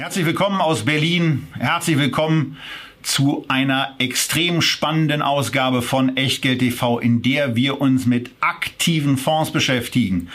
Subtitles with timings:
[0.00, 1.46] Herzlich willkommen aus Berlin.
[1.58, 2.56] Herzlich willkommen
[3.02, 9.50] zu einer extrem spannenden Ausgabe von Echtgeld TV, in der wir uns mit aktiven Fonds
[9.50, 10.30] beschäftigen.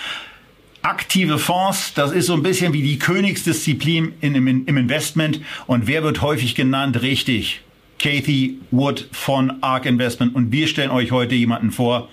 [0.84, 5.42] Aktive Fonds, das ist so ein bisschen wie die Königsdisziplin in, im, im Investment.
[5.66, 7.02] Und wer wird häufig genannt?
[7.02, 7.62] Richtig.
[7.98, 10.36] Kathy Wood von ARK Investment.
[10.36, 12.10] Und wir stellen euch heute jemanden vor,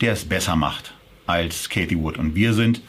[0.00, 0.94] der es besser macht
[1.26, 2.16] als Kathy Wood.
[2.16, 2.80] Und wir sind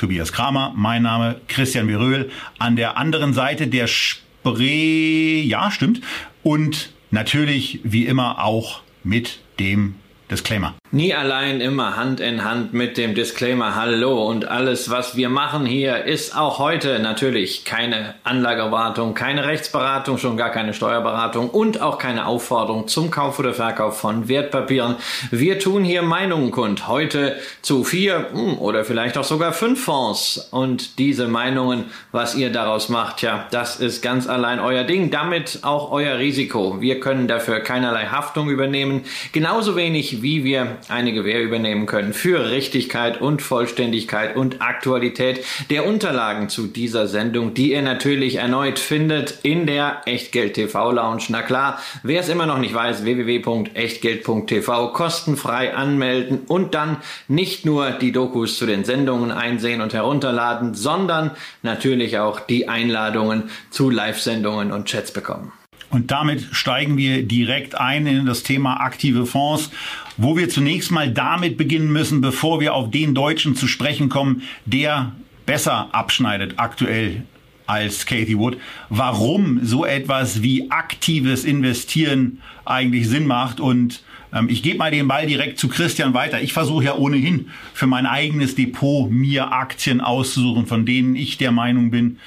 [0.00, 2.30] Tobias Kramer, mein Name Christian Viröhl.
[2.58, 6.00] An der anderen Seite der Spree, ja, stimmt.
[6.42, 9.96] Und natürlich, wie immer, auch mit dem
[10.30, 10.79] Disclaimer.
[10.92, 15.64] Nie allein, immer Hand in Hand mit dem Disclaimer Hallo und alles, was wir machen
[15.64, 21.96] hier, ist auch heute natürlich keine Anlageberatung, keine Rechtsberatung, schon gar keine Steuerberatung und auch
[21.96, 24.96] keine Aufforderung zum Kauf oder Verkauf von Wertpapieren.
[25.30, 26.88] Wir tun hier Meinungen kund.
[26.88, 32.50] Heute zu vier hm, oder vielleicht auch sogar fünf Fonds und diese Meinungen, was ihr
[32.50, 36.80] daraus macht, ja, das ist ganz allein euer Ding, damit auch euer Risiko.
[36.80, 42.50] Wir können dafür keinerlei Haftung übernehmen, genauso wenig wie wir eine Gewähr übernehmen können für
[42.50, 49.38] Richtigkeit und Vollständigkeit und Aktualität der Unterlagen zu dieser Sendung, die ihr natürlich erneut findet
[49.42, 51.24] in der Echtgeld TV Lounge.
[51.28, 56.96] Na klar, wer es immer noch nicht weiß, www.echtgeld.tv kostenfrei anmelden und dann
[57.28, 63.50] nicht nur die Dokus zu den Sendungen einsehen und herunterladen, sondern natürlich auch die Einladungen
[63.70, 65.52] zu Live-Sendungen und Chats bekommen.
[65.90, 69.70] Und damit steigen wir direkt ein in das Thema aktive Fonds,
[70.16, 74.42] wo wir zunächst mal damit beginnen müssen, bevor wir auf den Deutschen zu sprechen kommen,
[74.64, 75.12] der
[75.46, 77.24] besser abschneidet aktuell
[77.66, 83.60] als Kathy Wood, warum so etwas wie aktives Investieren eigentlich Sinn macht.
[83.60, 86.40] Und ähm, ich gebe mal den Ball direkt zu Christian weiter.
[86.40, 91.52] Ich versuche ja ohnehin für mein eigenes Depot mir Aktien auszusuchen, von denen ich der
[91.52, 92.18] Meinung bin,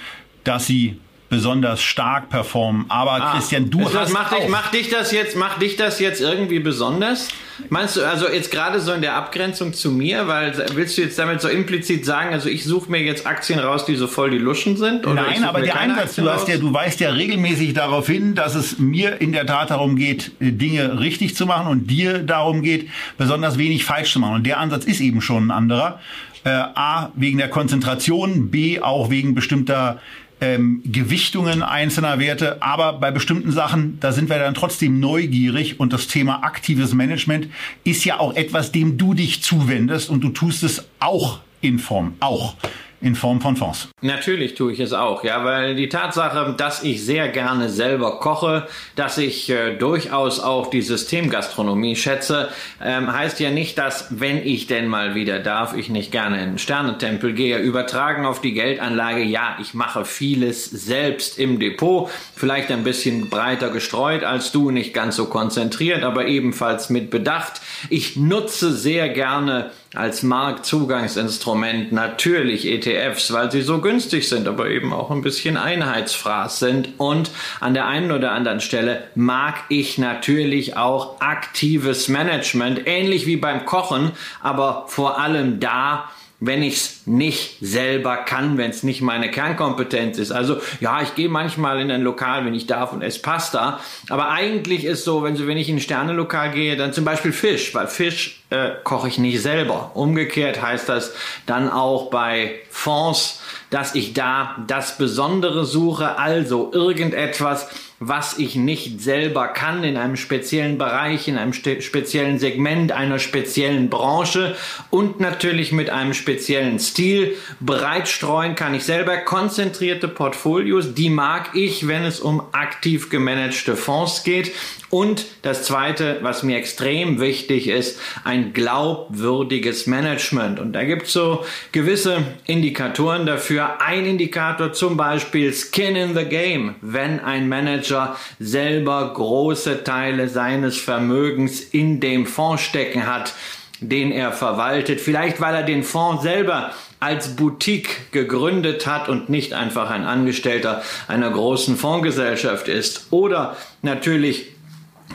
[0.43, 0.97] dass sie
[1.33, 2.85] besonders stark performen.
[2.89, 5.99] Aber ah, Christian, du also hast macht dich, macht dich das jetzt, macht dich das
[5.99, 7.29] jetzt irgendwie besonders?
[7.69, 11.17] Meinst du also jetzt gerade so in der Abgrenzung zu mir, weil willst du jetzt
[11.17, 14.37] damit so implizit sagen, also ich suche mir jetzt Aktien raus, die so voll die
[14.37, 15.07] Luschen sind?
[15.07, 18.77] Nein, aber der Einsatz, du hast ja, du weißt ja regelmäßig darauf hin, dass es
[18.77, 23.57] mir in der Tat darum geht, Dinge richtig zu machen und dir darum geht, besonders
[23.57, 24.35] wenig falsch zu machen.
[24.35, 25.99] Und der Ansatz ist eben schon ein anderer.
[26.45, 29.99] Äh, A, wegen der Konzentration, B, auch wegen bestimmter
[30.43, 35.79] ähm, Gewichtungen einzelner Werte, aber bei bestimmten Sachen, da sind wir dann trotzdem neugierig.
[35.79, 37.47] Und das Thema aktives Management
[37.85, 40.09] ist ja auch etwas, dem du dich zuwendest.
[40.09, 42.55] Und du tust es auch in Form, auch
[43.03, 43.89] in Form von Fonds.
[44.01, 48.65] Natürlich tue ich es auch, ja, weil die Tatsache, dass ich sehr gerne selber koche,
[48.95, 52.47] dass ich äh, durchaus auch die Systemgastronomie schätze,
[52.81, 56.51] ähm, heißt ja nicht, dass, wenn ich denn mal wieder darf, ich nicht gerne in
[56.51, 57.57] den Sternentempel gehe.
[57.57, 63.69] Übertragen auf die Geldanlage, ja, ich mache vieles selbst im Depot, vielleicht ein bisschen breiter
[63.69, 67.59] gestreut als du, nicht ganz so konzentriert, aber ebenfalls mit Bedacht.
[67.89, 74.91] Ich nutze sehr gerne als Marktzugangsinstrument natürlich ETFs, weil sie so günstig sind, aber eben
[74.91, 76.89] auch ein bisschen Einheitsfraß sind.
[76.97, 83.37] Und an der einen oder anderen Stelle mag ich natürlich auch aktives Management, ähnlich wie
[83.37, 84.11] beim Kochen,
[84.41, 86.09] aber vor allem da,
[86.45, 90.33] wenn ich es nicht selber kann, wenn es nicht meine Kernkompetenz ist.
[90.33, 93.79] Also ja, ich gehe manchmal in ein Lokal, wenn ich darf und esse Pasta.
[94.09, 97.73] Aber eigentlich ist so, wenn, wenn ich in ein Sternelokal gehe, dann zum Beispiel Fisch,
[97.73, 99.91] weil Fisch äh, koche ich nicht selber.
[99.93, 101.13] Umgekehrt heißt das
[101.45, 107.69] dann auch bei Fonds, dass ich da das Besondere suche, also irgendetwas,
[108.07, 113.89] was ich nicht selber kann in einem speziellen Bereich, in einem speziellen Segment, einer speziellen
[113.89, 114.55] Branche
[114.89, 117.35] und natürlich mit einem speziellen Stil.
[117.59, 119.17] Bereitstreuen kann ich selber.
[119.17, 124.51] Konzentrierte Portfolios, die mag ich, wenn es um aktiv gemanagte Fonds geht.
[124.93, 130.59] Und das Zweite, was mir extrem wichtig ist, ein glaubwürdiges Management.
[130.59, 133.81] Und da gibt es so gewisse Indikatoren dafür.
[133.81, 140.77] Ein Indikator zum Beispiel Skin in the Game, wenn ein Manager selber große Teile seines
[140.77, 143.33] Vermögens in dem Fonds stecken hat,
[143.79, 145.01] den er verwaltet.
[145.01, 150.83] Vielleicht weil er den Fonds selber als Boutique gegründet hat und nicht einfach ein Angestellter
[151.07, 153.07] einer großen Fondsgesellschaft ist.
[153.09, 154.52] Oder natürlich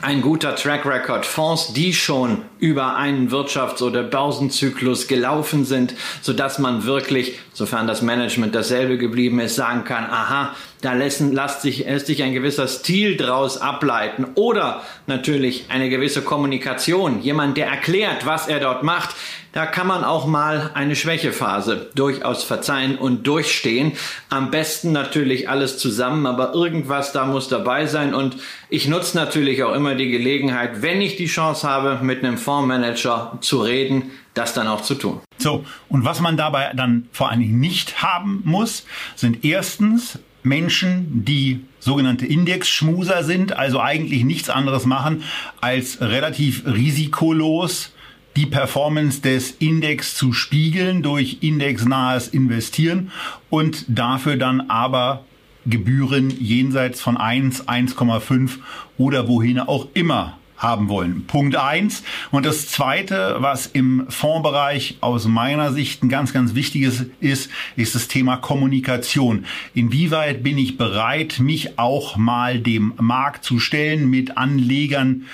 [0.01, 1.25] ein guter Track Record.
[1.25, 7.87] Fonds, die schon über einen Wirtschafts- oder Börsenzyklus gelaufen sind, so dass man wirklich, sofern
[7.87, 12.33] das Management dasselbe geblieben ist, sagen kann, aha, da lassen, lässt, sich, lässt sich ein
[12.33, 17.21] gewisser Stil draus ableiten oder natürlich eine gewisse Kommunikation.
[17.21, 19.15] Jemand, der erklärt, was er dort macht,
[19.51, 23.93] da kann man auch mal eine Schwächephase durchaus verzeihen und durchstehen.
[24.29, 28.13] Am besten natürlich alles zusammen, aber irgendwas da muss dabei sein.
[28.13, 28.37] Und
[28.69, 33.39] ich nutze natürlich auch immer die Gelegenheit, wenn ich die Chance habe, mit einem Fondsmanager
[33.41, 35.19] zu reden, das dann auch zu tun.
[35.39, 38.85] So, und was man dabei dann vor allen Dingen nicht haben muss,
[39.15, 45.23] sind erstens Menschen, die sogenannte Indexschmuser sind, also eigentlich nichts anderes machen,
[45.61, 47.93] als relativ risikolos
[48.35, 53.11] die Performance des Index zu spiegeln durch indexnahes Investieren
[53.49, 55.23] und dafür dann aber
[55.65, 58.57] Gebühren jenseits von 1, 1,5
[58.97, 61.25] oder wohin auch immer haben wollen.
[61.25, 62.03] Punkt eins.
[62.31, 67.95] Und das zweite, was im Fondsbereich aus meiner Sicht ein ganz, ganz wichtiges ist, ist
[67.95, 69.45] das Thema Kommunikation.
[69.73, 75.25] Inwieweit bin ich bereit, mich auch mal dem Markt zu stellen, mit Anlegern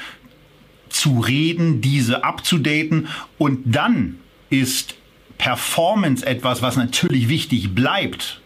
[0.90, 3.08] zu reden, diese abzudaten
[3.38, 4.18] und dann
[4.50, 4.96] ist
[5.38, 8.40] Performance etwas, was natürlich wichtig bleibt,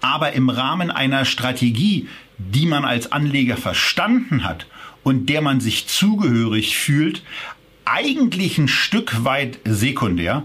[0.00, 2.08] aber im Rahmen einer Strategie,
[2.38, 4.66] die man als Anleger verstanden hat
[5.02, 7.22] und der man sich zugehörig fühlt,
[7.84, 10.44] eigentlich ein Stück weit sekundär.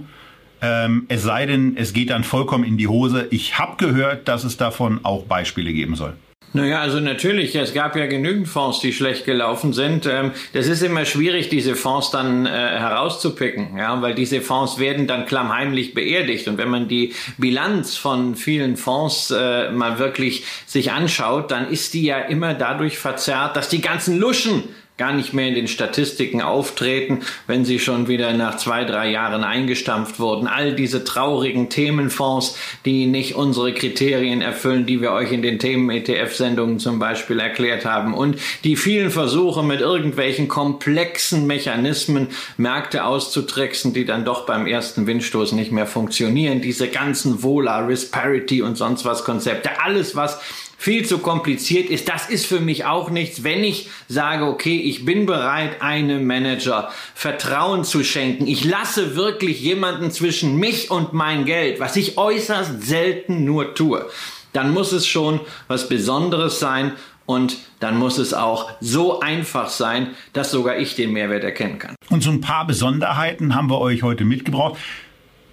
[0.62, 3.28] Ähm, es sei denn, es geht dann vollkommen in die Hose.
[3.30, 6.14] Ich habe gehört, dass es davon auch Beispiele geben soll.
[6.54, 10.06] Naja, also natürlich, es gab ja genügend Fonds, die schlecht gelaufen sind.
[10.06, 15.08] Ähm, das ist immer schwierig, diese Fonds dann äh, herauszupicken, ja, weil diese Fonds werden
[15.08, 16.48] dann klammheimlich beerdigt.
[16.48, 21.94] Und wenn man die Bilanz von vielen Fonds äh, mal wirklich sich anschaut, dann ist
[21.94, 24.64] die ja immer dadurch verzerrt, dass die ganzen Luschen
[24.98, 29.44] gar nicht mehr in den Statistiken auftreten, wenn sie schon wieder nach zwei, drei Jahren
[29.44, 30.48] eingestampft wurden.
[30.48, 36.80] All diese traurigen Themenfonds, die nicht unsere Kriterien erfüllen, die wir euch in den Themen-ETF-Sendungen
[36.80, 44.06] zum Beispiel erklärt haben und die vielen Versuche mit irgendwelchen komplexen Mechanismen Märkte auszutricksen, die
[44.06, 46.62] dann doch beim ersten Windstoß nicht mehr funktionieren.
[46.62, 50.40] Diese ganzen Vola, Risk Parity und sonst was Konzepte, alles was
[50.78, 52.08] viel zu kompliziert ist.
[52.08, 56.92] Das ist für mich auch nichts, wenn ich sage, okay, ich bin bereit, einem Manager
[57.16, 58.48] Vertrauen zu schenken.
[58.48, 64.06] Ich lasse wirklich jemanden zwischen mich und mein Geld, was ich äußerst selten nur tue.
[64.54, 66.94] Dann muss es schon was Besonderes sein
[67.26, 71.96] und dann muss es auch so einfach sein, dass sogar ich den Mehrwert erkennen kann.
[72.10, 74.76] Und so ein paar Besonderheiten haben wir euch heute mitgebracht.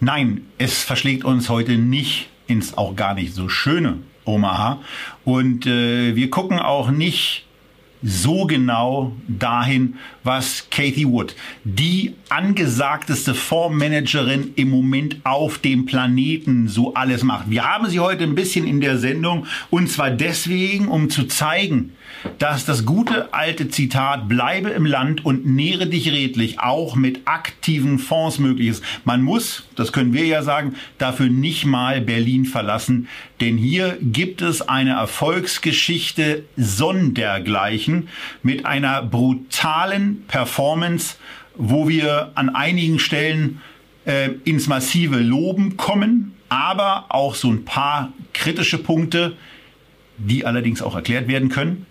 [0.00, 4.80] Nein, es verschlägt uns heute nicht ins auch gar nicht so schöne Omaha.
[5.24, 7.44] Und äh, wir gucken auch nicht
[8.04, 9.94] so genau dahin,
[10.24, 11.34] was Kathy Wood,
[11.64, 17.48] die angesagteste Fondsmanagerin im Moment auf dem Planeten, so alles macht.
[17.48, 21.94] Wir haben sie heute ein bisschen in der Sendung und zwar deswegen, um zu zeigen,
[22.38, 27.98] dass das gute alte Zitat bleibe im Land und nähre dich redlich auch mit aktiven
[27.98, 28.84] Fonds möglich ist.
[29.04, 33.08] Man muss, das können wir ja sagen, dafür nicht mal Berlin verlassen,
[33.40, 38.08] denn hier gibt es eine Erfolgsgeschichte sondergleichen
[38.42, 41.16] mit einer brutalen Performance,
[41.56, 43.60] wo wir an einigen Stellen
[44.06, 49.36] äh, ins massive Loben kommen, aber auch so ein paar kritische Punkte,
[50.18, 51.86] die allerdings auch erklärt werden können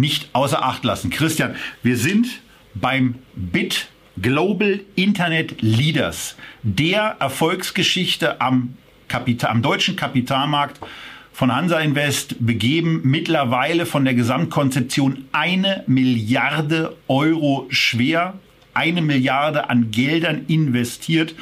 [0.00, 1.10] nicht außer Acht lassen.
[1.10, 2.40] Christian, wir sind
[2.74, 3.88] beim BIT
[4.20, 8.76] Global Internet Leaders, der Erfolgsgeschichte am,
[9.08, 10.80] Kapital, am deutschen Kapitalmarkt
[11.32, 18.34] von Hansa Invest begeben, mittlerweile von der Gesamtkonzeption eine Milliarde Euro schwer,
[18.74, 21.34] eine Milliarde an Geldern investiert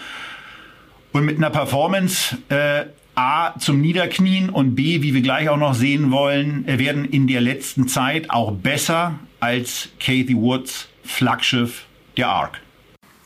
[1.12, 2.84] und mit einer Performance äh,
[3.18, 7.40] A zum Niederknien und B, wie wir gleich auch noch sehen wollen, werden in der
[7.40, 12.60] letzten Zeit auch besser als Kathy Woods Flaggschiff der Ark.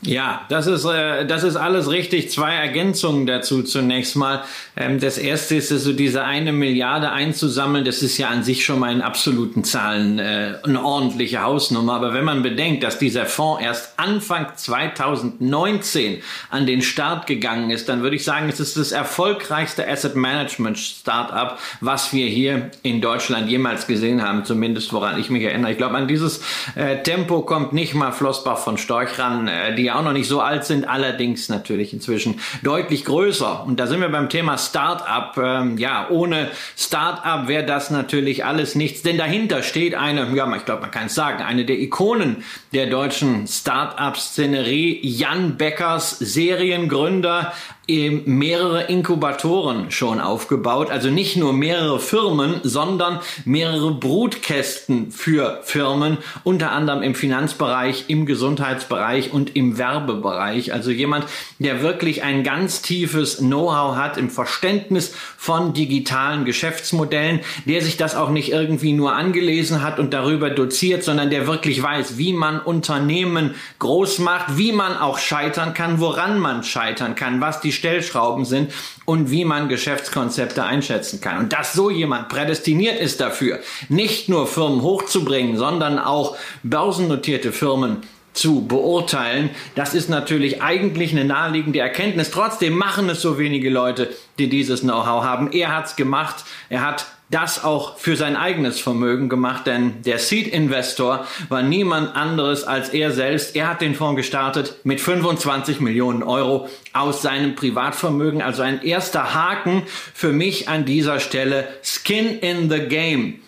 [0.05, 2.29] Ja, das ist, äh, das ist alles richtig.
[2.29, 4.43] Zwei Ergänzungen dazu zunächst mal.
[4.75, 7.85] Ähm, das erste ist, so diese eine Milliarde einzusammeln.
[7.85, 11.93] Das ist ja an sich schon mal in absoluten Zahlen äh, eine ordentliche Hausnummer.
[11.93, 17.87] Aber wenn man bedenkt, dass dieser Fonds erst Anfang 2019 an den Start gegangen ist,
[17.87, 22.99] dann würde ich sagen, es ist das erfolgreichste Asset Management Startup, was wir hier in
[22.99, 24.43] Deutschland jemals gesehen haben.
[24.43, 25.71] Zumindest woran ich mich erinnere.
[25.71, 26.41] Ich glaube, an dieses
[26.75, 29.47] äh, Tempo kommt nicht mal Flossbach von Storch ran.
[29.47, 33.63] Äh, die auch noch nicht so alt sind, allerdings natürlich inzwischen deutlich größer.
[33.65, 35.37] Und da sind wir beim Thema Start-up.
[35.37, 40.65] Ähm, ja, ohne Start-up wäre das natürlich alles nichts, denn dahinter steht eine, ja, ich
[40.65, 47.53] glaube, man kann es sagen, eine der Ikonen der deutschen Start-up-Szenerie, Jan Beckers, Seriengründer,
[47.87, 56.71] mehrere Inkubatoren schon aufgebaut, also nicht nur mehrere Firmen, sondern mehrere Brutkästen für Firmen, unter
[56.71, 60.71] anderem im Finanzbereich, im Gesundheitsbereich und im Werbebereich.
[60.71, 61.25] Also jemand,
[61.59, 68.15] der wirklich ein ganz tiefes Know-how hat im Verständnis von digitalen Geschäftsmodellen, der sich das
[68.15, 72.61] auch nicht irgendwie nur angelesen hat und darüber doziert, sondern der wirklich weiß, wie man
[72.61, 78.45] Unternehmen groß macht, wie man auch scheitern kann, woran man scheitern kann, was die Stellschrauben
[78.45, 78.71] sind
[79.05, 81.39] und wie man Geschäftskonzepte einschätzen kann.
[81.39, 87.97] Und dass so jemand prädestiniert ist dafür, nicht nur Firmen hochzubringen, sondern auch börsennotierte Firmen
[88.33, 89.51] zu beurteilen.
[89.75, 92.31] Das ist natürlich eigentlich eine naheliegende Erkenntnis.
[92.31, 95.51] Trotzdem machen es so wenige Leute, die dieses Know-how haben.
[95.51, 96.43] Er hat's gemacht.
[96.69, 102.63] Er hat das auch für sein eigenes Vermögen gemacht, denn der Seed-Investor war niemand anderes
[102.63, 103.55] als er selbst.
[103.55, 108.41] Er hat den Fonds gestartet mit 25 Millionen Euro aus seinem Privatvermögen.
[108.41, 111.67] Also ein erster Haken für mich an dieser Stelle.
[111.81, 113.39] Skin in the Game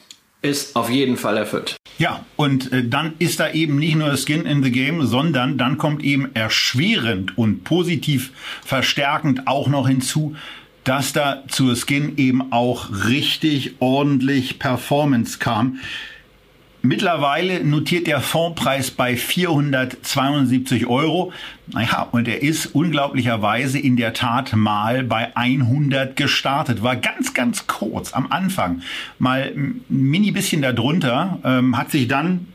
[0.41, 1.75] ist auf jeden Fall erfüllt.
[1.97, 5.77] Ja, und äh, dann ist da eben nicht nur Skin in the Game, sondern dann
[5.77, 8.31] kommt eben erschwerend und positiv
[8.63, 10.35] verstärkend auch noch hinzu,
[10.85, 15.79] dass da zur Skin eben auch richtig ordentlich Performance kam.
[16.83, 21.33] Mittlerweile notiert der Fondpreis bei 472 Euro.
[21.65, 26.83] Naja, und er ist unglaublicherweise in der Tat mal bei 100 gestartet.
[26.83, 28.83] War ganz, ganz kurz am Anfang.
[29.17, 31.39] Mal ein mini bisschen darunter.
[31.43, 32.45] Ähm, hat sich dann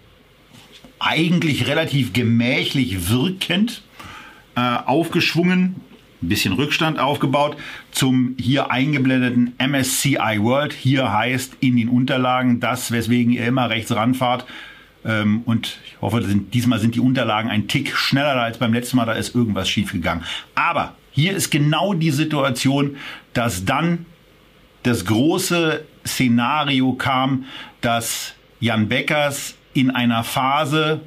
[1.01, 3.83] eigentlich relativ gemächlich wirkend
[4.55, 5.81] äh, aufgeschwungen
[6.23, 7.57] ein bisschen Rückstand aufgebaut
[7.91, 10.73] zum hier eingeblendeten MSCI World.
[10.73, 14.45] Hier heißt in den Unterlagen das, weswegen ihr immer rechts ranfahrt.
[15.05, 19.07] Ähm, und ich hoffe, diesmal sind die Unterlagen ein Tick schneller als beim letzten Mal,
[19.07, 20.25] da ist irgendwas schiefgegangen.
[20.55, 22.97] Aber hier ist genau die Situation,
[23.33, 24.07] dass dann
[24.83, 27.45] das große Szenario kam,
[27.81, 31.01] dass Jan Beckers in einer Phase,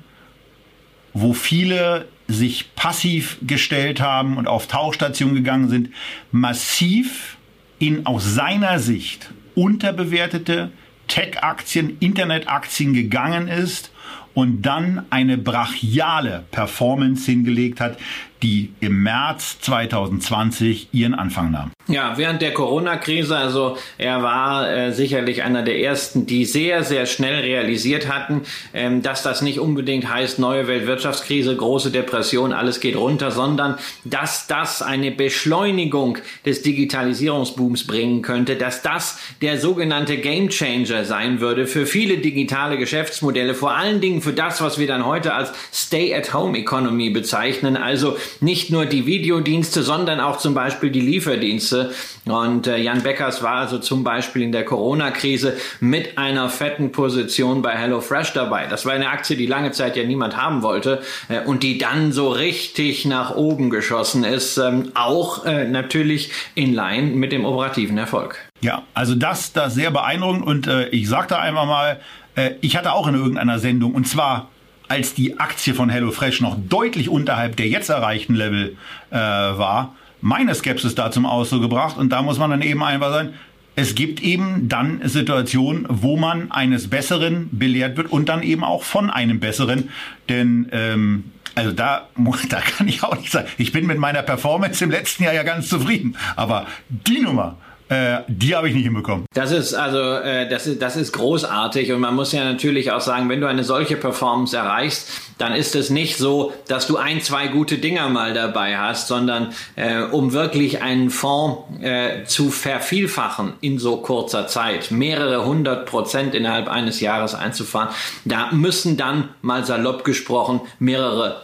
[1.14, 5.90] wo viele sich passiv gestellt haben und auf Tauchstation gegangen sind,
[6.32, 7.38] massiv
[7.80, 10.72] in aus seiner Sicht unterbewertete
[11.08, 13.92] Tech-Aktien, Internet-Aktien gegangen ist
[14.34, 17.98] und dann eine brachiale Performance hingelegt hat,
[18.44, 21.72] die im März 2020 ihren Anfang nahm.
[21.88, 27.06] Ja, während der Corona-Krise, also er war äh, sicherlich einer der ersten, die sehr, sehr
[27.06, 32.96] schnell realisiert hatten, ähm, dass das nicht unbedingt heißt neue Weltwirtschaftskrise, große Depression, alles geht
[32.96, 41.04] runter, sondern dass das eine Beschleunigung des Digitalisierungsbooms bringen könnte, dass das der sogenannte Gamechanger
[41.04, 45.34] sein würde für viele digitale Geschäftsmodelle, vor allen Dingen für das, was wir dann heute
[45.34, 51.92] als Stay-at-Home-Economy bezeichnen, also nicht nur die Videodienste, sondern auch zum Beispiel die Lieferdienste.
[52.26, 57.62] Und äh, Jan Beckers war also zum Beispiel in der Corona-Krise mit einer fetten Position
[57.62, 58.68] bei HelloFresh dabei.
[58.68, 62.12] Das war eine Aktie, die lange Zeit ja niemand haben wollte äh, und die dann
[62.12, 64.58] so richtig nach oben geschossen ist.
[64.58, 68.38] Ähm, auch äh, natürlich in Line mit dem operativen Erfolg.
[68.62, 72.00] Ja, also das, das sehr beeindruckend und äh, ich sagte einmal mal,
[72.36, 74.50] äh, ich hatte auch in irgendeiner Sendung und zwar
[74.88, 78.78] als die Aktie von HelloFresh noch deutlich unterhalb der jetzt erreichten Level
[79.12, 81.98] äh, war, meine Skepsis da zum Ausdruck gebracht.
[81.98, 83.34] Und da muss man dann eben einfach sein,
[83.76, 88.84] es gibt eben dann Situationen, wo man eines Besseren belehrt wird und dann eben auch
[88.84, 89.90] von einem Besseren.
[90.30, 92.08] Denn ähm, also da,
[92.50, 93.48] da kann ich auch nicht sagen.
[93.58, 96.16] Ich bin mit meiner Performance im letzten Jahr ja ganz zufrieden.
[96.36, 97.58] Aber die Nummer,
[97.94, 99.26] äh, die habe ich nicht hinbekommen.
[99.34, 103.02] Das ist also, äh, das ist, das ist großartig und man muss ja natürlich auch
[103.02, 105.08] sagen, wenn du eine solche Performance erreichst,
[105.38, 109.54] dann ist es nicht so, dass du ein, zwei gute Dinger mal dabei hast, sondern
[109.76, 116.36] äh, um wirklich einen Fonds äh, zu vervielfachen in so kurzer Zeit, mehrere hundert Prozent
[116.36, 117.90] innerhalb eines Jahres einzufahren,
[118.26, 121.44] da müssen dann mal salopp gesprochen mehrere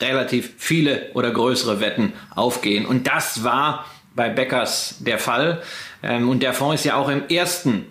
[0.00, 2.86] relativ viele oder größere Wetten aufgehen.
[2.86, 5.62] Und das war bei Beckers der Fall.
[6.02, 7.86] Ähm, und der Fonds ist ja auch im ersten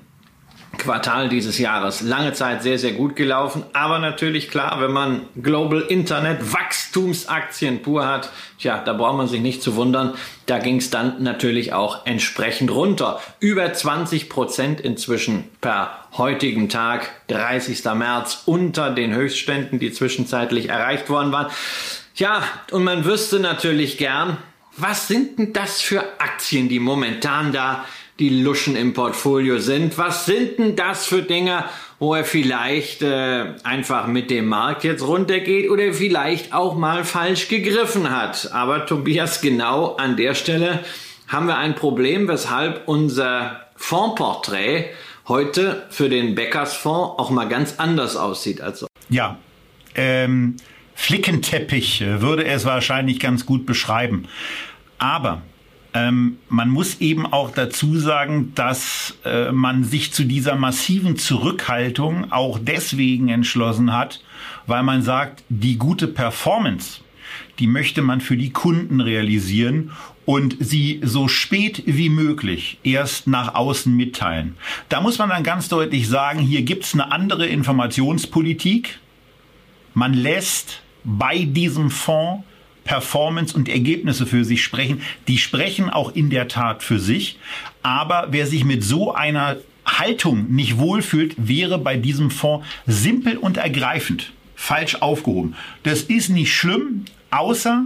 [0.78, 2.01] Quartal dieses Jahres.
[2.01, 3.63] Lange Zeit sehr, sehr gut gelaufen.
[3.74, 9.42] Aber natürlich klar, wenn man Global Internet Wachstumsaktien pur hat, tja, da braucht man sich
[9.42, 10.13] nicht zu wundern.
[10.46, 13.22] Da ging es dann natürlich auch entsprechend runter.
[13.40, 17.84] Über 20 Prozent inzwischen per heutigen Tag, 30.
[17.94, 21.51] März, unter den Höchstständen, die zwischenzeitlich erreicht worden waren.
[22.16, 24.38] Ja, und man wüsste natürlich gern,
[24.78, 27.86] was sind denn das für Aktien, die momentan da
[28.20, 29.98] die Luschen im Portfolio sind.
[29.98, 31.66] Was sind denn das für Dinge,
[31.98, 37.48] wo er vielleicht äh, einfach mit dem Markt jetzt runtergeht oder vielleicht auch mal falsch
[37.48, 38.51] gegriffen hat.
[38.54, 40.84] Aber Tobias, genau an der Stelle
[41.28, 44.90] haben wir ein Problem, weshalb unser Fondsporträt
[45.28, 48.88] heute für den Bäckersfonds auch mal ganz anders aussieht als so.
[49.10, 49.38] Ja,
[49.96, 50.58] ähm,
[51.01, 54.27] Flickenteppich würde es wahrscheinlich ganz gut beschreiben.
[55.00, 55.41] Aber
[55.96, 62.31] ähm, man muss eben auch dazu sagen, dass äh, man sich zu dieser massiven Zurückhaltung
[62.31, 64.24] auch deswegen entschlossen hat,
[64.67, 67.01] weil man sagt, die gute Performance,
[67.58, 69.93] die möchte man für die Kunden realisieren
[70.25, 74.55] und sie so spät wie möglich erst nach außen mitteilen.
[74.88, 79.00] Da muss man dann ganz deutlich sagen, hier gibt's eine andere Informationspolitik.
[79.96, 82.43] Man lässt bei diesem Fonds
[82.84, 85.01] Performance und Ergebnisse für sich sprechen.
[85.27, 87.38] Die sprechen auch in der Tat für sich.
[87.84, 93.58] Aber wer sich mit so einer Haltung nicht wohlfühlt, wäre bei diesem Fonds simpel und
[93.58, 95.55] ergreifend falsch aufgehoben.
[95.84, 97.86] Das ist nicht schlimm, außer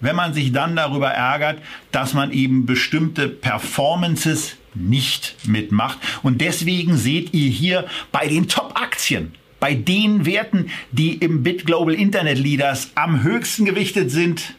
[0.00, 1.60] wenn man sich dann darüber ärgert,
[1.92, 5.98] dass man eben bestimmte Performances nicht mitmacht.
[6.22, 11.94] Und deswegen seht ihr hier bei den Top-Aktien bei den Werten, die im Bit Global
[11.94, 14.54] Internet Leaders am höchsten gewichtet sind,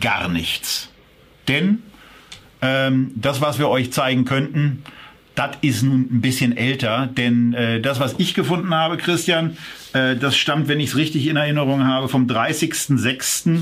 [0.00, 0.88] gar nichts.
[1.46, 1.82] Denn
[2.60, 4.82] ähm, das, was wir euch zeigen könnten,
[5.34, 9.56] das ist nun ein bisschen älter, denn äh, das, was ich gefunden habe, Christian,
[9.92, 13.60] äh, das stammt, wenn ich es richtig in Erinnerung habe, vom 30.06.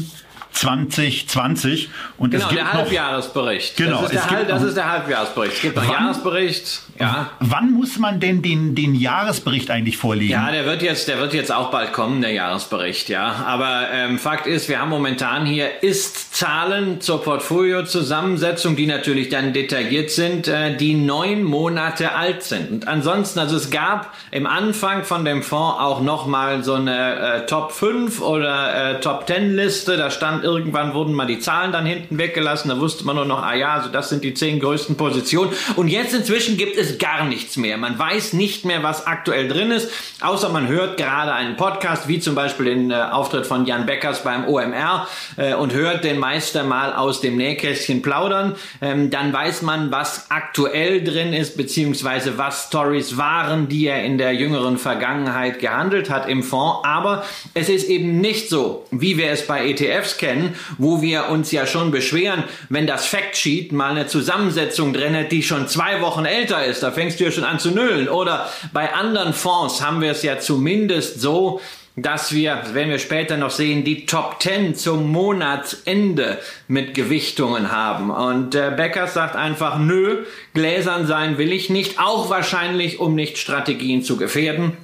[0.52, 1.90] 2020.
[2.16, 3.76] Und genau, es gibt der Halbjahresbericht.
[3.76, 5.54] Genau, das, ist der, das ist der Halbjahresbericht.
[5.56, 6.82] Es gibt noch Jahresbericht.
[6.98, 7.30] Ja.
[7.40, 10.32] Wann muss man denn den, den Jahresbericht eigentlich vorlegen?
[10.32, 13.44] Ja, der wird jetzt, der wird jetzt auch bald kommen, der Jahresbericht, ja.
[13.46, 20.10] Aber ähm, Fakt ist, wir haben momentan hier Ist-Zahlen zur Portfolio-Zusammensetzung, die natürlich dann detailliert
[20.10, 22.70] sind, äh, die neun Monate alt sind.
[22.70, 27.46] Und ansonsten, also es gab im Anfang von dem Fonds auch nochmal so eine äh,
[27.46, 29.96] Top 5 oder äh, Top 10 Liste.
[29.96, 32.68] Da stand irgendwann wurden mal die Zahlen dann hinten weggelassen.
[32.68, 35.52] Da wusste man nur noch, ah ja, also das sind die zehn größten Positionen.
[35.76, 37.77] Und jetzt inzwischen gibt es gar nichts mehr.
[37.77, 42.20] Man weiß nicht mehr, was aktuell drin ist, außer man hört gerade einen Podcast, wie
[42.20, 46.64] zum Beispiel den äh, Auftritt von Jan Beckers beim OMR äh, und hört den Meister
[46.64, 48.55] mal aus dem Nähkästchen plaudern.
[48.81, 54.18] Ähm, dann weiß man, was aktuell drin ist, beziehungsweise was Stories waren, die er in
[54.18, 56.81] der jüngeren Vergangenheit gehandelt hat im Fonds.
[56.85, 61.53] Aber es ist eben nicht so, wie wir es bei ETFs kennen, wo wir uns
[61.53, 66.25] ja schon beschweren, wenn das Factsheet mal eine Zusammensetzung drin hat, die schon zwei Wochen
[66.25, 68.08] älter ist, da fängst du ja schon an zu nüllen.
[68.08, 71.60] Oder bei anderen Fonds haben wir es ja zumindest so,
[71.96, 78.10] dass wir, werden wir später noch sehen, die Top 10 zum Monatsende mit Gewichtungen haben.
[78.10, 83.38] Und äh, Becker sagt einfach, nö, gläsern sein will ich nicht, auch wahrscheinlich, um nicht
[83.38, 84.76] Strategien zu gefährden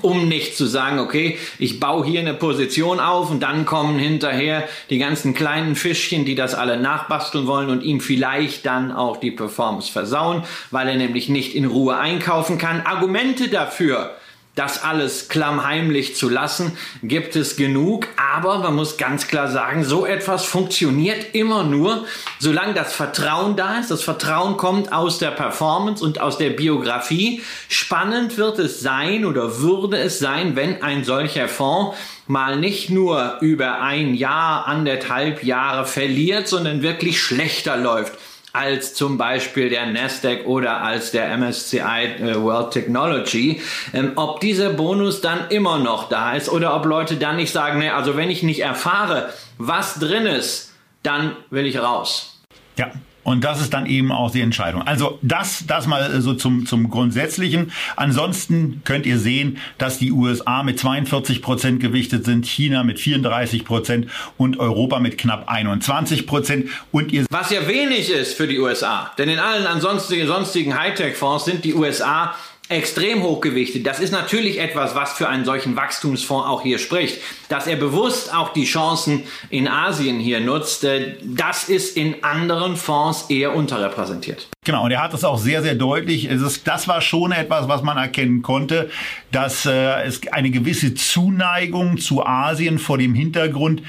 [0.00, 4.66] um nicht zu sagen, okay, ich baue hier eine Position auf und dann kommen hinterher
[4.90, 9.30] die ganzen kleinen Fischchen, die das alle nachbasteln wollen und ihm vielleicht dann auch die
[9.30, 12.80] Performance versauen, weil er nämlich nicht in Ruhe einkaufen kann.
[12.80, 14.16] Argumente dafür
[14.54, 18.06] das alles klammheimlich zu lassen, gibt es genug.
[18.16, 22.04] Aber man muss ganz klar sagen, so etwas funktioniert immer nur,
[22.38, 23.90] solange das Vertrauen da ist.
[23.90, 27.42] Das Vertrauen kommt aus der Performance und aus der Biografie.
[27.68, 33.38] Spannend wird es sein oder würde es sein, wenn ein solcher Fonds mal nicht nur
[33.40, 38.12] über ein Jahr, anderthalb Jahre verliert, sondern wirklich schlechter läuft
[38.52, 43.60] als zum Beispiel der Nasdaq oder als der MSCI äh, World Technology,
[43.94, 47.78] ähm, ob dieser Bonus dann immer noch da ist oder ob Leute dann nicht sagen,
[47.78, 52.40] ne, also wenn ich nicht erfahre, was drin ist, dann will ich raus.
[52.76, 52.92] Ja,
[53.24, 54.82] und das ist dann eben auch die Entscheidung.
[54.82, 57.72] Also das, das mal so zum, zum Grundsätzlichen.
[57.96, 63.64] Ansonsten könnt ihr sehen, dass die USA mit 42 Prozent gewichtet sind, China mit 34
[63.64, 64.08] Prozent
[64.38, 66.68] und Europa mit knapp 21 Prozent.
[66.90, 69.12] Und ihr Was ja wenig ist für die USA.
[69.18, 72.34] Denn in allen ansonsten sonstigen Hightech-Fonds sind die USA
[72.68, 73.86] extrem hochgewichtet.
[73.86, 77.20] Das ist natürlich etwas, was für einen solchen Wachstumsfonds auch hier spricht.
[77.52, 82.76] Dass er bewusst auch die Chancen in Asien hier nutzt, äh, das ist in anderen
[82.76, 84.48] Fonds eher unterrepräsentiert.
[84.64, 86.30] Genau, und er hat es auch sehr, sehr deutlich.
[86.30, 88.88] Es ist, das war schon etwas, was man erkennen konnte,
[89.32, 93.82] dass äh, es eine gewisse Zuneigung zu Asien vor dem Hintergrund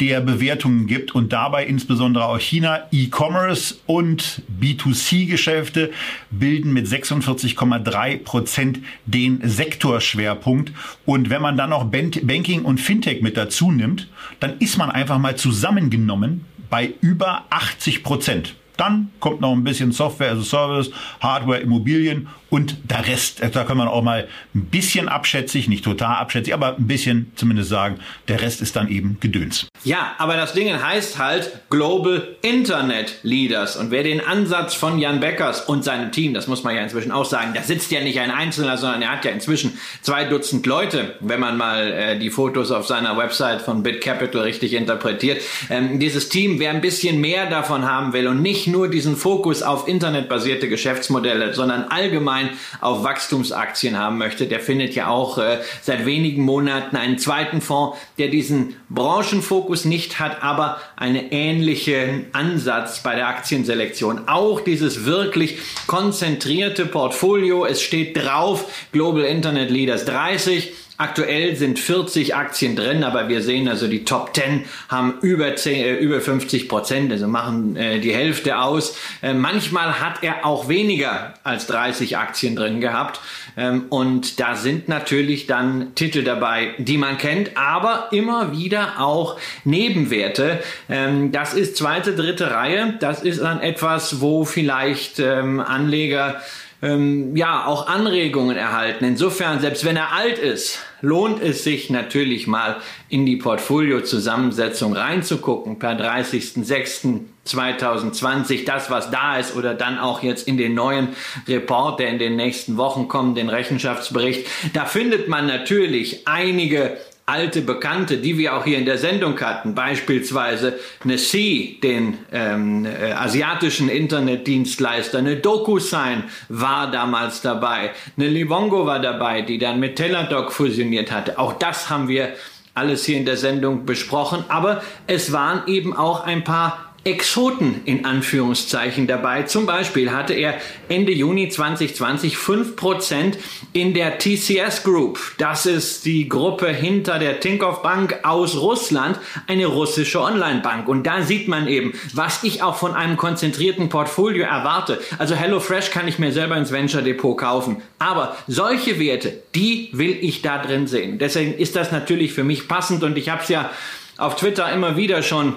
[0.00, 2.84] der Bewertungen gibt und dabei insbesondere auch China.
[2.90, 5.90] E-Commerce und B2C-Geschäfte
[6.30, 10.72] bilden mit 46,3 Prozent den Sektorschwerpunkt.
[11.04, 15.18] Und wenn man dann noch Banking und Fintech mit dazu nimmt, dann ist man einfach
[15.18, 18.54] mal zusammengenommen bei über 80 Prozent.
[18.76, 23.64] Dann kommt noch ein bisschen Software as a Service, Hardware, Immobilien und der Rest, da
[23.64, 28.00] kann man auch mal ein bisschen abschätzig, nicht total abschätzig, aber ein bisschen zumindest sagen,
[28.28, 29.68] der Rest ist dann eben Gedöns.
[29.84, 33.76] Ja, aber das Ding heißt halt Global Internet Leaders.
[33.76, 37.12] Und wer den Ansatz von Jan Beckers und seinem Team, das muss man ja inzwischen
[37.12, 40.66] auch sagen, da sitzt ja nicht ein Einzelner, sondern er hat ja inzwischen zwei Dutzend
[40.66, 45.40] Leute, wenn man mal äh, die Fotos auf seiner Website von BitCapital richtig interpretiert.
[45.70, 49.62] Ähm, dieses Team, wer ein bisschen mehr davon haben will und nicht nur diesen Fokus
[49.62, 55.58] auf internetbasierte Geschäftsmodelle, sondern allgemein allgemein auf Wachstumsaktien haben möchte, der findet ja auch äh,
[55.82, 63.02] seit wenigen Monaten einen zweiten Fonds, der diesen Branchenfokus nicht hat, aber einen ähnlichen Ansatz
[63.02, 64.28] bei der Aktienselektion.
[64.28, 67.66] Auch dieses wirklich konzentrierte Portfolio.
[67.66, 73.68] Es steht drauf Global Internet Leaders 30 Aktuell sind 40 Aktien drin, aber wir sehen
[73.68, 78.12] also die Top 10 haben über 10, äh, über 50 Prozent, also machen äh, die
[78.12, 78.98] Hälfte aus.
[79.22, 83.18] Äh, manchmal hat er auch weniger als 30 Aktien drin gehabt.
[83.56, 89.38] Ähm, und da sind natürlich dann Titel dabei, die man kennt, aber immer wieder auch
[89.64, 90.62] Nebenwerte.
[90.90, 92.92] Ähm, das ist zweite, dritte Reihe.
[93.00, 96.42] Das ist dann etwas, wo vielleicht ähm, Anleger
[96.82, 99.04] ähm, ja auch Anregungen erhalten.
[99.04, 102.76] Insofern, selbst wenn er alt ist, lohnt es sich natürlich mal
[103.08, 110.56] in die Portfoliozusammensetzung reinzugucken per 30.06.2020, das was da ist oder dann auch jetzt in
[110.56, 111.08] den neuen
[111.46, 114.46] Report, der in den nächsten Wochen kommt, den Rechenschaftsbericht.
[114.72, 119.74] Da findet man natürlich einige alte Bekannte, die wir auch hier in der Sendung hatten,
[119.74, 128.86] beispielsweise eine C, den ähm, äh, asiatischen Internetdienstleister, eine DocuSign war damals dabei, eine Livongo
[128.86, 131.38] war dabei, die dann mit Teladoc fusioniert hatte.
[131.38, 132.34] Auch das haben wir
[132.74, 138.04] alles hier in der Sendung besprochen, aber es waren eben auch ein paar Exoten in
[138.04, 139.44] Anführungszeichen dabei.
[139.44, 140.60] Zum Beispiel hatte er
[140.90, 143.38] Ende Juni 2020 5%
[143.72, 145.18] in der TCS Group.
[145.38, 150.88] Das ist die Gruppe hinter der Tinkoff Bank aus Russland, eine russische Online-Bank.
[150.88, 155.00] Und da sieht man eben, was ich auch von einem konzentrierten Portfolio erwarte.
[155.18, 157.80] Also HelloFresh kann ich mir selber ins Venture Depot kaufen.
[157.98, 161.18] Aber solche Werte, die will ich da drin sehen.
[161.18, 163.70] Deswegen ist das natürlich für mich passend und ich habe es ja
[164.18, 165.56] auf Twitter immer wieder schon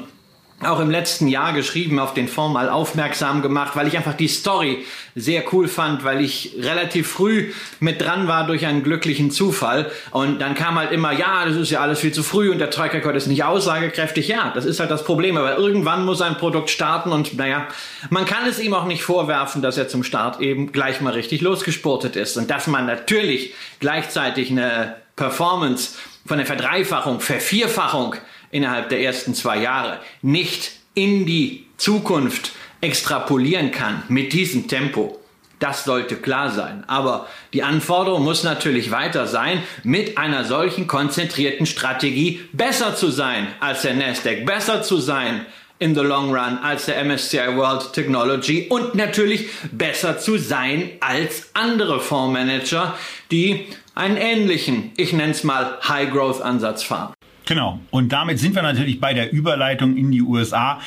[0.61, 4.27] auch im letzten Jahr geschrieben, auf den Fonds mal aufmerksam gemacht, weil ich einfach die
[4.27, 4.85] Story
[5.15, 9.91] sehr cool fand, weil ich relativ früh mit dran war durch einen glücklichen Zufall.
[10.11, 12.69] Und dann kam halt immer, ja, das ist ja alles viel zu früh und der
[12.69, 14.27] Track Record ist nicht aussagekräftig.
[14.27, 15.37] Ja, das ist halt das Problem.
[15.37, 17.67] Aber irgendwann muss ein Produkt starten und naja,
[18.09, 21.41] man kann es ihm auch nicht vorwerfen, dass er zum Start eben gleich mal richtig
[21.41, 22.37] losgesportet ist.
[22.37, 28.15] Und dass man natürlich gleichzeitig eine Performance von der Verdreifachung, Vervierfachung
[28.53, 35.19] innerhalb der ersten zwei Jahre nicht in die Zukunft extrapolieren kann mit diesem Tempo.
[35.59, 36.83] Das sollte klar sein.
[36.87, 43.47] Aber die Anforderung muss natürlich weiter sein, mit einer solchen konzentrierten Strategie besser zu sein
[43.61, 45.45] als der Nasdaq, besser zu sein
[45.79, 51.49] in the long run als der MSCI World Technology und natürlich besser zu sein als
[51.53, 52.97] andere Fondsmanager,
[53.31, 57.12] die einen ähnlichen, ich nenne es mal High Growth Ansatz fahren.
[57.45, 57.79] Genau.
[57.91, 60.79] Und damit sind wir natürlich bei der Überleitung in die USA.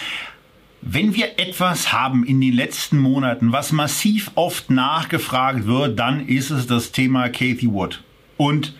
[0.80, 6.50] Wenn wir etwas haben in den letzten Monaten, was massiv oft nachgefragt wird, dann ist
[6.50, 8.02] es das Thema Kathy Wood
[8.36, 8.74] und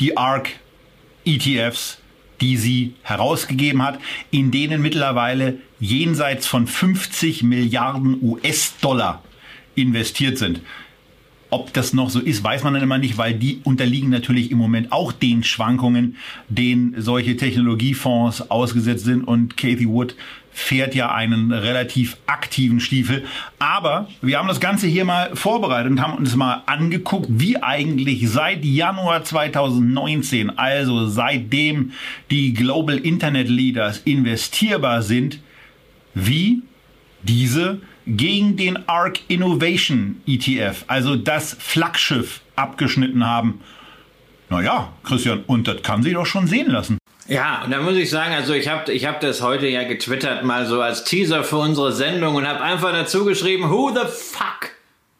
[0.00, 0.50] die ARC
[1.24, 1.98] ETFs,
[2.40, 3.98] die sie herausgegeben hat,
[4.30, 9.22] in denen mittlerweile jenseits von 50 Milliarden US-Dollar
[9.74, 10.60] investiert sind.
[11.50, 14.58] Ob das noch so ist, weiß man dann immer nicht, weil die unterliegen natürlich im
[14.58, 16.16] Moment auch den Schwankungen,
[16.48, 19.24] denen solche Technologiefonds ausgesetzt sind.
[19.24, 20.14] Und Kathy Wood
[20.58, 23.24] fährt ja einen relativ aktiven Stiefel.
[23.58, 28.28] Aber wir haben das Ganze hier mal vorbereitet und haben uns mal angeguckt, wie eigentlich
[28.28, 31.92] seit Januar 2019, also seitdem
[32.30, 35.38] die Global Internet Leaders investierbar sind,
[36.14, 36.62] wie
[37.22, 43.60] diese gegen den ARC Innovation ETF, also das Flaggschiff, abgeschnitten haben.
[44.48, 46.98] Naja, Christian, und das kann sich doch schon sehen lassen.
[47.28, 50.44] Ja, und da muss ich sagen, also ich habe ich hab das heute ja getwittert
[50.44, 54.70] mal so als Teaser für unsere Sendung und habe einfach dazu geschrieben, who the fuck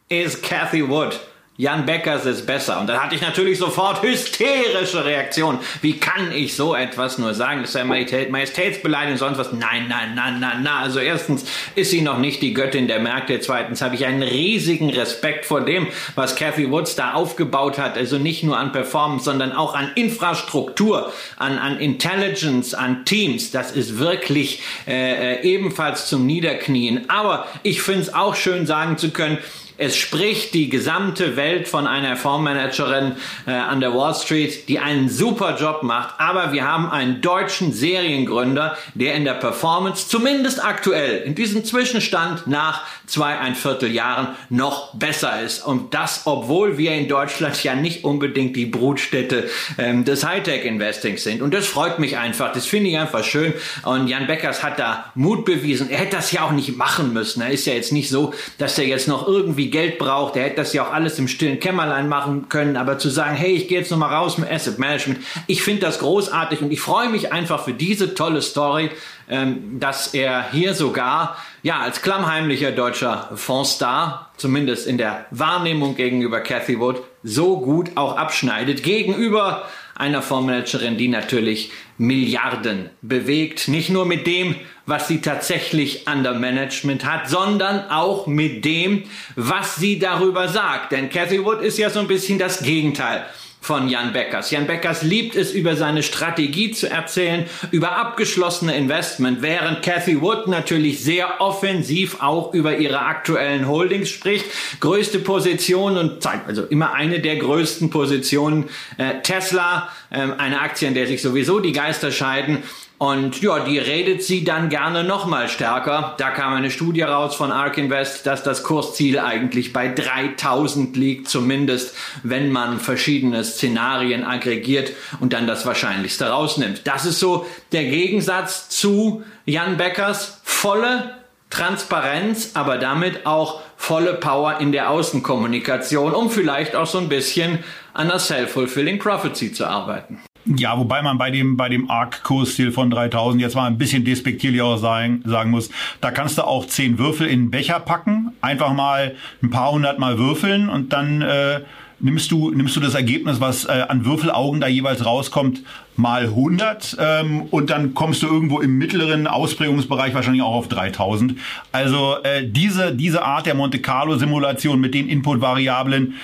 [0.09, 1.19] is Cathy Wood?
[1.59, 2.79] Jan Beckers ist besser.
[2.79, 5.59] Und dann hatte ich natürlich sofort hysterische Reaktionen.
[5.81, 7.59] Wie kann ich so etwas nur sagen?
[7.59, 9.51] Das ist ja Majestät, Majestätsbeleidigung, sonst was.
[9.51, 10.83] Nein, nein, nein, nein, nein.
[10.83, 11.43] Also erstens
[11.75, 13.41] ist sie noch nicht die Göttin der Märkte.
[13.41, 17.97] Zweitens habe ich einen riesigen Respekt vor dem, was Cathy Woods da aufgebaut hat.
[17.97, 23.51] Also nicht nur an Performance, sondern auch an Infrastruktur, an, an Intelligence, an Teams.
[23.51, 27.09] Das ist wirklich äh, äh ebenfalls zum Niederknien.
[27.09, 29.39] Aber ich finde es auch schön sagen zu können,
[29.79, 33.13] es spricht die gesamte Welt von einer Fondsmanagerin
[33.47, 36.15] äh, an der Wall Street, die einen super Job macht.
[36.19, 42.45] Aber wir haben einen deutschen Seriengründer, der in der Performance zumindest aktuell in diesem Zwischenstand
[42.45, 45.65] nach zwei, ein Vierteljahren noch besser ist.
[45.65, 51.41] Und das, obwohl wir in Deutschland ja nicht unbedingt die Brutstätte ähm, des Hightech-Investings sind.
[51.41, 52.51] Und das freut mich einfach.
[52.51, 53.53] Das finde ich einfach schön.
[53.83, 55.89] Und Jan Beckers hat da Mut bewiesen.
[55.89, 57.41] Er hätte das ja auch nicht machen müssen.
[57.41, 60.35] Er ist ja jetzt nicht so, dass er jetzt noch irgendwie Geld braucht.
[60.35, 62.77] Er hätte das ja auch alles im stillen Kämmerlein machen können.
[62.77, 65.99] Aber zu sagen, hey, ich gehe jetzt nochmal raus mit Asset Management, ich finde das
[65.99, 68.89] großartig und ich freue mich einfach für diese tolle Story,
[69.29, 76.41] ähm, dass er hier sogar ja als klammheimlicher deutscher Fondsstar, zumindest in der Wahrnehmung gegenüber
[76.41, 79.63] Cathy Wood, so gut auch abschneidet gegenüber
[79.99, 83.67] einer Fondsmanagerin, die natürlich Milliarden bewegt.
[83.67, 84.55] Nicht nur mit dem,
[84.89, 89.03] was sie tatsächlich an der Management hat, sondern auch mit dem,
[89.35, 90.91] was sie darüber sagt.
[90.91, 93.25] Denn Cathy Wood ist ja so ein bisschen das Gegenteil
[93.61, 94.51] von Jan Beckers.
[94.51, 100.47] Jan Beckers liebt es, über seine Strategie zu erzählen, über abgeschlossene Investment, während Cathy Wood
[100.47, 104.45] natürlich sehr offensiv auch über ihre aktuellen Holdings spricht.
[104.79, 110.87] Größte Position und zeigt also immer eine der größten Positionen äh, Tesla, äh, eine Aktie,
[110.87, 112.63] in der sich sowieso die Geister scheiden.
[112.99, 116.15] Und ja, die redet sie dann gerne nochmal stärker.
[116.17, 121.29] Da kam eine Studie raus von ARK Invest, dass das Kursziel eigentlich bei 3000 liegt,
[121.29, 126.81] zumindest wenn man verschiedene Szenarien aggregiert und dann das Wahrscheinlichste rausnimmt.
[126.83, 131.15] Das ist so der Gegensatz zu Jan Beckers volle
[131.49, 137.63] Transparenz, aber damit auch volle Power in der Außenkommunikation, um vielleicht auch so ein bisschen
[137.93, 140.19] an der Self-Fulfilling Prophecy zu arbeiten.
[140.57, 144.63] Ja, wobei man bei dem, bei dem ARC-Kursziel von 3000 jetzt mal ein bisschen despektierlich
[144.63, 145.69] auch sagen, sagen muss,
[146.01, 149.99] da kannst du auch zehn Würfel in einen Becher packen, einfach mal ein paar hundert
[149.99, 151.59] Mal würfeln und dann äh,
[151.99, 155.61] nimmst du, nimmst du das Ergebnis, was äh, an Würfelaugen da jeweils rauskommt,
[155.95, 161.35] mal 100 ähm, und dann kommst du irgendwo im mittleren Ausprägungsbereich wahrscheinlich auch auf 3000.
[161.71, 166.15] Also äh, diese, diese Art der Monte Carlo Simulation mit den Input-Variablen,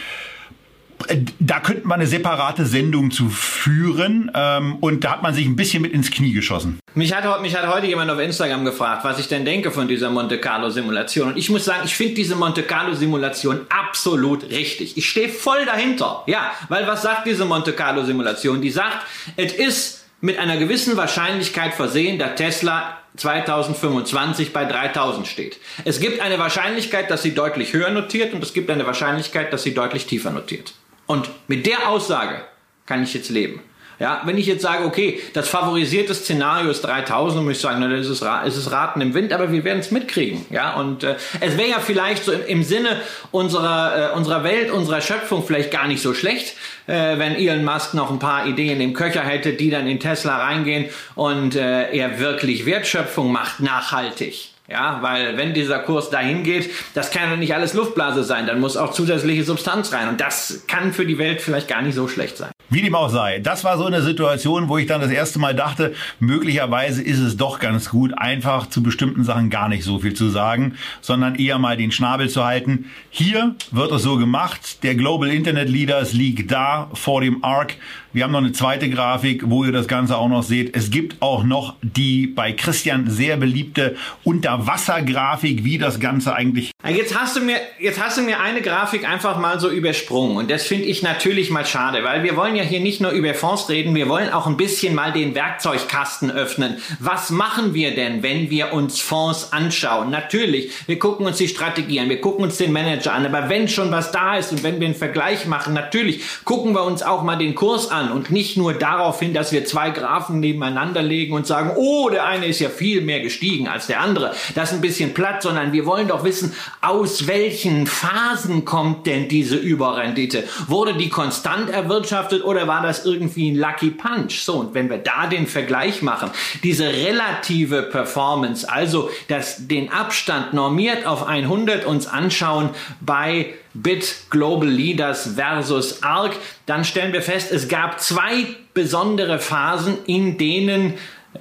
[1.39, 5.55] da könnte man eine separate Sendung zu führen ähm, und da hat man sich ein
[5.55, 6.79] bisschen mit ins Knie geschossen.
[6.93, 10.10] Mich hat, mich hat heute jemand auf Instagram gefragt, was ich denn denke von dieser
[10.10, 14.97] Monte Carlo Simulation und ich muss sagen, ich finde diese Monte Carlo Simulation absolut richtig.
[14.97, 16.23] Ich stehe voll dahinter.
[16.27, 18.62] Ja, weil was sagt diese Monte Carlo Simulation?
[18.62, 19.05] Die sagt,
[19.36, 25.58] es ist mit einer gewissen Wahrscheinlichkeit versehen, dass Tesla 2025 bei 3000 steht.
[25.86, 29.63] Es gibt eine Wahrscheinlichkeit, dass sie deutlich höher notiert und es gibt eine Wahrscheinlichkeit, dass
[29.63, 30.73] sie deutlich tiefer notiert.
[31.05, 32.41] Und mit der Aussage
[32.85, 33.61] kann ich jetzt leben.
[33.99, 37.77] Ja, wenn ich jetzt sage, okay, das favorisierte Szenario ist 3000, dann muss ich sagen,
[37.79, 40.45] na, das ist, ist Raten im Wind, aber wir werden es mitkriegen.
[40.49, 44.69] Ja, und äh, es wäre ja vielleicht so im, im Sinne unserer, äh, unserer Welt,
[44.69, 48.81] unserer Schöpfung vielleicht gar nicht so schlecht, äh, wenn Elon Musk noch ein paar Ideen
[48.81, 54.54] im Köcher hätte, die dann in Tesla reingehen und äh, er wirklich Wertschöpfung macht, nachhaltig.
[54.67, 58.60] Ja, weil wenn dieser Kurs dahin geht, das kann ja nicht alles Luftblase sein, dann
[58.60, 62.08] muss auch zusätzliche Substanz rein und das kann für die Welt vielleicht gar nicht so
[62.08, 62.49] schlecht sein.
[62.69, 63.39] Wie dem auch sei.
[63.39, 67.38] Das war so eine Situation, wo ich dann das erste Mal dachte, möglicherweise ist es
[67.38, 71.60] doch ganz gut, einfach zu bestimmten Sachen gar nicht so viel zu sagen, sondern eher
[71.60, 72.89] mal den Schnabel zu halten.
[73.12, 74.84] Hier wird es so gemacht.
[74.84, 77.75] Der Global Internet Leaders liegt da vor dem ARC.
[78.15, 80.73] Wir haben noch eine zweite Grafik, wo ihr das Ganze auch noch seht.
[80.73, 86.71] Es gibt auch noch die bei Christian sehr beliebte Unterwassergrafik, wie das Ganze eigentlich.
[86.88, 90.49] Jetzt hast du mir, jetzt hast du mir eine Grafik einfach mal so übersprungen und
[90.49, 93.67] das finde ich natürlich mal schade, weil wir wollen ja hier nicht nur über Fonds
[93.67, 96.78] reden, wir wollen auch ein bisschen mal den Werkzeugkasten öffnen.
[96.99, 100.10] Was machen wir denn, wenn wir uns Fonds anschauen?
[100.10, 103.67] Natürlich, wir gucken uns die Strategie an, wir gucken uns den Manager an, aber wenn
[103.67, 107.21] schon was da ist und wenn wir einen Vergleich machen, natürlich gucken wir uns auch
[107.21, 111.01] mal den Kurs an an und nicht nur darauf hin, dass wir zwei Graphen nebeneinander
[111.01, 114.33] legen und sagen, oh, der eine ist ja viel mehr gestiegen als der andere.
[114.53, 119.27] Das ist ein bisschen platt, sondern wir wollen doch wissen, aus welchen Phasen kommt denn
[119.27, 120.43] diese Überrendite?
[120.67, 124.43] Wurde die konstant erwirtschaftet oder war das irgendwie ein Lucky Punch?
[124.43, 126.29] So, und wenn wir da den Vergleich machen,
[126.63, 132.69] diese relative Performance, also das, den Abstand normiert auf 100 uns anschauen
[133.01, 136.33] bei Bit Global Leaders versus ARC,
[136.65, 140.93] dann stellen wir fest, es gab zwei besondere Phasen, in denen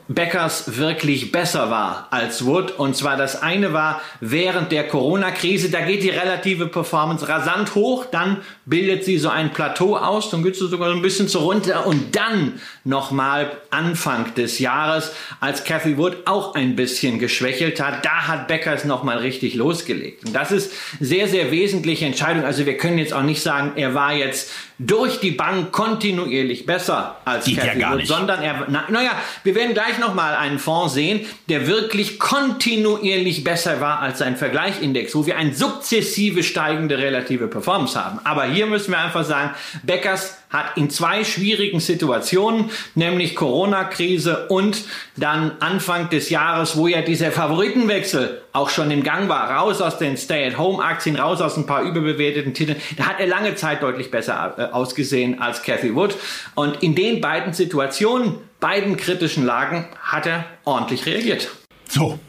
[0.09, 2.73] Beckers wirklich besser war als Wood.
[2.73, 8.07] Und zwar das eine war während der Corona-Krise, da geht die relative Performance rasant hoch,
[8.11, 11.39] dann bildet sie so ein Plateau aus, dann geht sie sogar so ein bisschen zu
[11.39, 18.05] runter und dann nochmal Anfang des Jahres, als Cathy Wood auch ein bisschen geschwächelt hat,
[18.05, 20.25] da hat Beckers nochmal richtig losgelegt.
[20.25, 22.45] Und das ist sehr, sehr wesentliche Entscheidung.
[22.45, 27.17] Also wir können jetzt auch nicht sagen, er war jetzt durch die Bank kontinuierlich besser
[27.25, 29.13] als Geht Cathy ja Wood, sondern er, na, naja,
[29.45, 35.15] wir werden gleich nochmal einen Fonds sehen, der wirklich kontinuierlich besser war als sein Vergleichindex,
[35.15, 38.21] wo wir eine sukzessive steigende relative Performance haben.
[38.25, 44.85] Aber hier müssen wir einfach sagen, Beckers hat in zwei schwierigen Situationen, nämlich Corona-Krise und
[45.17, 49.99] dann Anfang des Jahres, wo ja dieser Favoritenwechsel auch schon im Gang war, raus aus
[49.99, 54.55] den Stay-at-Home-Aktien, raus aus ein paar überbewerteten Titeln, da hat er lange Zeit deutlich besser
[54.57, 56.17] äh, ausgesehen als Cathy Wood.
[56.55, 61.51] Und in den beiden Situationen, beiden kritischen Lagen, hat er ordentlich reagiert.
[61.89, 62.21] So.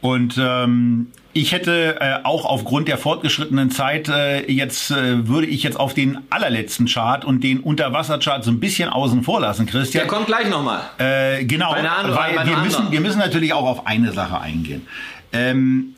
[0.00, 5.62] Und ähm, ich hätte äh, auch aufgrund der fortgeschrittenen Zeit äh, jetzt äh, würde ich
[5.62, 9.72] jetzt auf den allerletzten Chart und den Unterwasserchart so ein bisschen außen vor lassen, Der
[9.72, 10.08] Christian.
[10.08, 10.80] kommt gleich nochmal.
[10.98, 14.86] Äh, genau, anderen- weil wir müssen, wir müssen natürlich auch auf eine Sache eingehen.
[15.32, 15.94] Ähm,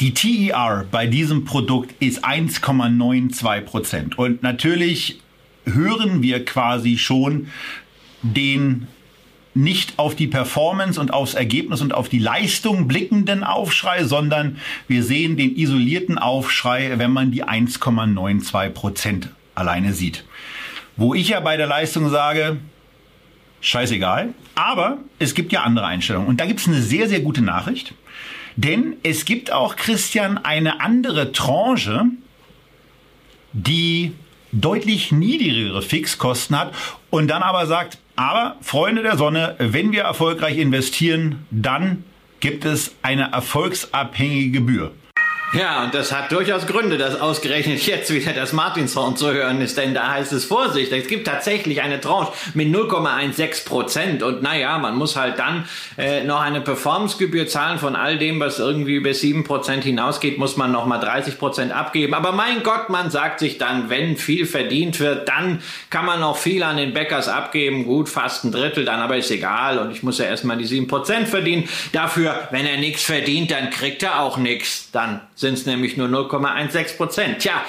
[0.00, 4.18] die TER bei diesem Produkt ist 1,92 Prozent.
[4.18, 5.20] Und natürlich
[5.64, 7.48] hören wir quasi schon
[8.22, 8.86] den
[9.54, 15.02] nicht auf die Performance und aufs Ergebnis und auf die Leistung blickenden Aufschrei, sondern wir
[15.02, 20.24] sehen den isolierten Aufschrei, wenn man die 1,92 Prozent alleine sieht.
[20.96, 22.58] Wo ich ja bei der Leistung sage,
[23.60, 26.28] scheißegal, aber es gibt ja andere Einstellungen.
[26.28, 27.94] Und da gibt es eine sehr, sehr gute Nachricht.
[28.56, 32.06] Denn es gibt auch, Christian, eine andere Tranche,
[33.52, 34.12] die
[34.52, 36.74] deutlich niedrigere Fixkosten hat
[37.10, 42.02] und dann aber sagt, aber Freunde der Sonne, wenn wir erfolgreich investieren, dann
[42.40, 44.90] gibt es eine erfolgsabhängige Gebühr.
[45.54, 49.78] Ja, und das hat durchaus Gründe, dass ausgerechnet jetzt wieder das Martinshorn zu hören ist,
[49.78, 54.76] denn da heißt es Vorsicht, es gibt tatsächlich eine Tranche mit 0,16 Prozent und naja,
[54.76, 57.78] man muss halt dann äh, noch eine Performancegebühr zahlen.
[57.78, 62.12] Von all dem, was irgendwie über 7 Prozent hinausgeht, muss man nochmal 30 Prozent abgeben,
[62.12, 66.36] aber mein Gott, man sagt sich dann, wenn viel verdient wird, dann kann man noch
[66.36, 69.78] viel an den Bäckers abgeben, gut, fast ein Drittel, dann aber ist egal.
[69.78, 73.70] Und ich muss ja erstmal die 7 Prozent verdienen, dafür, wenn er nichts verdient, dann
[73.70, 77.38] kriegt er auch nichts, dann sind es nämlich nur 0,16 Prozent.
[77.38, 77.62] Tja,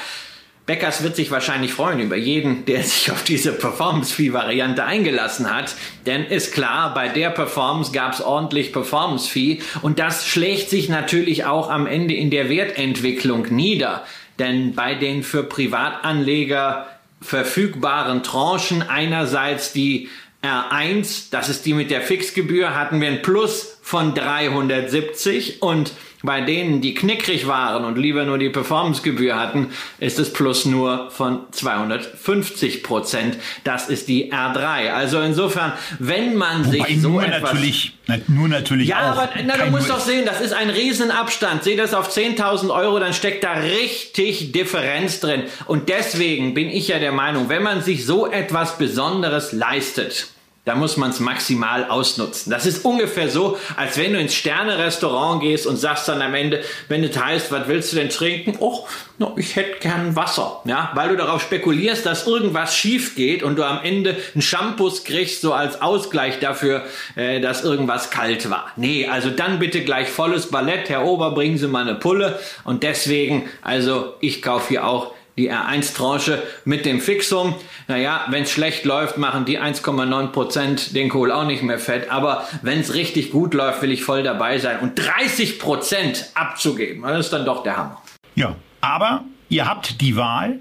[0.66, 5.76] Beckers wird sich wahrscheinlich freuen über jeden, der sich auf diese Performance-Fee-Variante eingelassen hat.
[6.06, 11.46] Denn ist klar, bei der Performance gab es ordentlich Performance-Fee und das schlägt sich natürlich
[11.46, 14.04] auch am Ende in der Wertentwicklung nieder.
[14.40, 16.88] Denn bei den für Privatanleger
[17.22, 20.10] verfügbaren Tranchen einerseits die
[20.44, 26.42] R1, das ist die mit der Fixgebühr, hatten wir ein Plus von 370 und bei
[26.42, 29.68] denen, die knickrig waren und lieber nur die Performancegebühr hatten,
[30.00, 33.38] ist es plus nur von 250 Prozent.
[33.64, 34.92] Das ist die R3.
[34.92, 39.18] Also insofern, wenn man Wobei sich so nur etwas natürlich, na, nur natürlich ja, auch.
[39.18, 41.64] aber na, du musst doch sehen, das ist ein Riesenabstand.
[41.64, 45.44] Seh das auf 10.000 Euro, dann steckt da richtig Differenz drin.
[45.68, 50.28] Und deswegen bin ich ja der Meinung, wenn man sich so etwas Besonderes leistet,
[50.70, 52.52] da muss man es maximal ausnutzen.
[52.52, 56.62] Das ist ungefähr so, als wenn du ins Sterne-Restaurant gehst und sagst dann am Ende,
[56.90, 58.56] wenn es heißt, was willst du denn trinken?
[58.60, 58.86] Oh,
[59.18, 60.62] no, ich hätte gern Wasser.
[60.66, 64.92] Ja, weil du darauf spekulierst, dass irgendwas schief geht und du am Ende einen Shampoo
[65.04, 66.84] kriegst, so als Ausgleich dafür,
[67.16, 68.72] äh, dass irgendwas kalt war.
[68.76, 70.88] Nee, also dann bitte gleich volles Ballett.
[70.90, 72.38] Herr Ober, bringen Sie mal eine Pulle.
[72.64, 77.56] Und deswegen, also ich kaufe hier auch die R1-Tranche mit dem Fixum.
[77.88, 82.12] Naja, wenn es schlecht läuft, machen die 1,9% den Kohl auch nicht mehr fett.
[82.12, 84.80] Aber wenn es richtig gut läuft, will ich voll dabei sein.
[84.80, 88.02] Und 30% abzugeben, das ist dann doch der Hammer.
[88.36, 90.60] Ja, aber ihr habt die Wahl.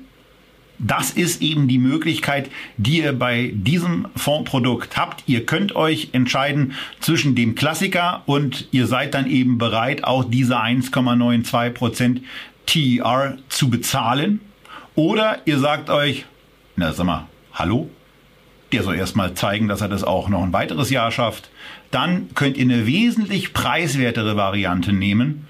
[0.80, 5.24] Das ist eben die Möglichkeit, die ihr bei diesem Fondsprodukt habt.
[5.26, 10.56] Ihr könnt euch entscheiden zwischen dem Klassiker und ihr seid dann eben bereit, auch diese
[10.56, 12.20] 1,92%
[12.66, 14.40] TER zu bezahlen.
[14.98, 16.26] Oder ihr sagt euch,
[16.74, 17.88] na sag mal, hallo?
[18.72, 21.50] Der soll erstmal zeigen, dass er das auch noch ein weiteres Jahr schafft.
[21.92, 25.46] Dann könnt ihr eine wesentlich preiswertere Variante nehmen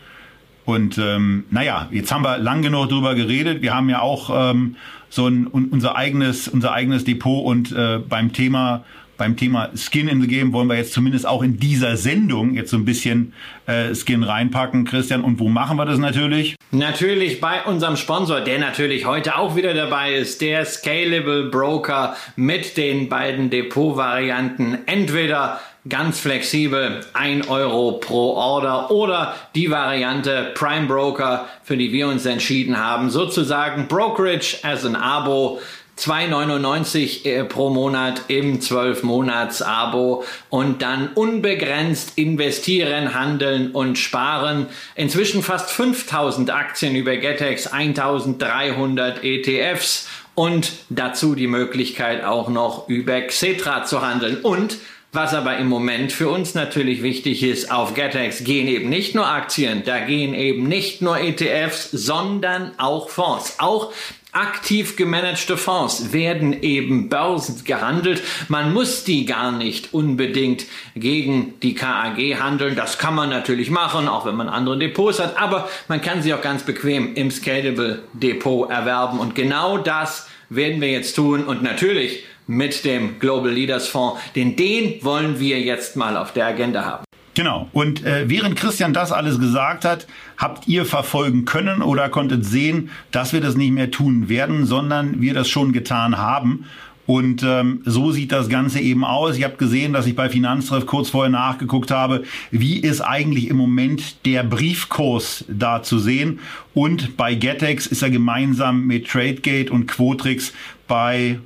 [0.67, 3.63] Und ähm, naja, jetzt haben wir lang genug drüber geredet.
[3.63, 4.77] Wir haben ja auch ähm,
[5.09, 8.85] so ein, unser eigenes unser eigenes Depot und äh, beim Thema
[9.19, 12.71] beim Thema Skin in the Game wollen wir jetzt zumindest auch in dieser Sendung jetzt
[12.71, 13.35] so ein bisschen
[13.66, 15.23] äh, Skin reinpacken, Christian.
[15.23, 16.56] Und wo machen wir das natürlich?
[16.71, 22.77] Natürlich bei unserem Sponsor, der natürlich heute auch wieder dabei ist, der Scalable Broker mit
[22.77, 24.79] den beiden Depot-Varianten.
[24.87, 32.08] Entweder ganz flexibel 1 Euro pro Order oder die Variante Prime Broker, für die wir
[32.08, 35.60] uns entschieden haben, sozusagen Brokerage as ein Abo
[35.99, 44.67] 2,99 äh, pro Monat im 12-Monats-Abo und dann unbegrenzt investieren, handeln und sparen.
[44.94, 53.21] Inzwischen fast 5000 Aktien über Getex, 1300 ETFs und dazu die Möglichkeit auch noch über
[53.23, 54.37] Xetra zu handeln.
[54.42, 54.79] Und
[55.11, 59.27] was aber im Moment für uns natürlich wichtig ist, auf GetEx gehen eben nicht nur
[59.27, 63.55] Aktien, da gehen eben nicht nur ETFs, sondern auch Fonds.
[63.59, 63.90] Auch
[64.39, 68.23] aktiv gemanagte Fonds werden eben Börsen gehandelt.
[68.49, 72.77] Man muss die gar nicht unbedingt gegen die KAG handeln.
[72.77, 75.41] Das kann man natürlich machen, auch wenn man andere Depots hat.
[75.41, 79.19] Aber man kann sie auch ganz bequem im Scalable Depot erwerben.
[79.19, 81.45] Und genau das werden wir jetzt tun.
[81.45, 86.47] Und natürlich mit dem Global Leaders Fonds, denn den wollen wir jetzt mal auf der
[86.47, 87.08] Agenda haben.
[87.39, 87.69] Genau.
[87.73, 90.09] Und äh, während Christian das alles gesagt hat,
[90.39, 95.21] habt ihr verfolgen können oder konntet sehen, dass wir das nicht mehr tun werden, sondern
[95.21, 96.65] wir das schon getan haben.
[97.07, 99.39] Und ähm, so sieht das Ganze eben aus.
[99.39, 103.57] Ihr habt gesehen, dass ich bei Finanztreff kurz vorher nachgeguckt habe, wie ist eigentlich im
[103.57, 106.41] Moment der Briefkurs da zu sehen.
[106.75, 110.53] Und bei Getex ist er gemeinsam mit Tradegate und Quotrix
[110.89, 111.39] bei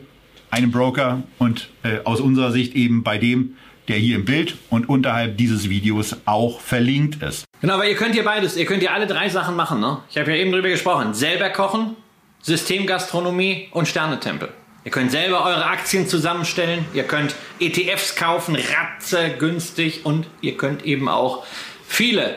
[0.50, 3.56] einem Broker und äh, aus unserer Sicht eben bei dem,
[3.88, 7.46] der hier im Bild und unterhalb dieses Videos auch verlinkt ist.
[7.62, 9.80] Genau, aber ihr könnt hier beides, ihr könnt hier alle drei Sachen machen.
[9.80, 10.00] Ne?
[10.10, 11.14] Ich habe ja eben drüber gesprochen.
[11.14, 11.96] Selber kochen,
[12.42, 14.50] Systemgastronomie und Sternetempel.
[14.86, 20.84] Ihr könnt selber eure Aktien zusammenstellen, ihr könnt ETFs kaufen, ratze günstig und ihr könnt
[20.86, 21.46] eben auch
[21.88, 22.36] viele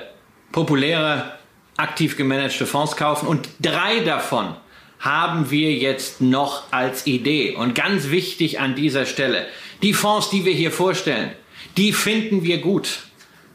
[0.52, 1.32] populäre,
[1.76, 4.54] aktiv gemanagte Fonds kaufen und drei davon
[4.98, 7.54] haben wir jetzt noch als Idee.
[7.54, 9.46] Und ganz wichtig an dieser Stelle,
[9.82, 11.32] die Fonds, die wir hier vorstellen,
[11.76, 13.00] die finden wir gut.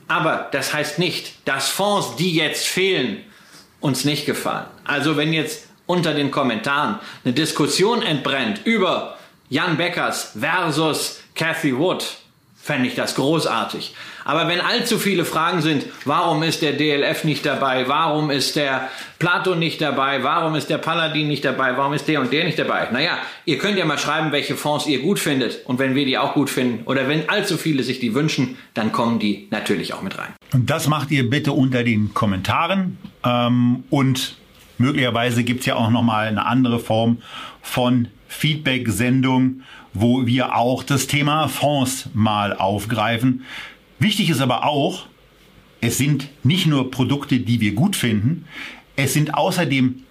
[0.07, 3.23] Aber das heißt nicht, dass Fonds, die jetzt fehlen,
[3.79, 4.67] uns nicht gefallen.
[4.83, 9.17] Also wenn jetzt unter den Kommentaren eine Diskussion entbrennt über
[9.49, 12.05] Jan Beckers versus Cathy Wood,
[12.55, 13.93] fände ich das großartig.
[14.25, 18.89] Aber wenn allzu viele Fragen sind, warum ist der DLF nicht dabei, warum ist der
[19.19, 22.59] Plato nicht dabei, warum ist der Paladin nicht dabei, warum ist der und der nicht
[22.59, 22.87] dabei?
[22.91, 25.65] Naja, ihr könnt ja mal schreiben, welche Fonds ihr gut findet.
[25.65, 28.91] Und wenn wir die auch gut finden oder wenn allzu viele sich die wünschen, dann
[28.91, 30.33] kommen die natürlich auch mit rein.
[30.53, 32.97] Und das macht ihr bitte unter den Kommentaren.
[33.23, 34.35] Ähm, und
[34.77, 37.19] möglicherweise gibt es ja auch nochmal eine andere Form
[37.61, 39.61] von Feedback-Sendung,
[39.93, 43.45] wo wir auch das Thema Fonds mal aufgreifen.
[44.01, 45.05] Wichtig ist aber auch,
[45.79, 48.45] es sind nicht nur Produkte, die wir gut finden,
[48.95, 50.01] es sind außerdem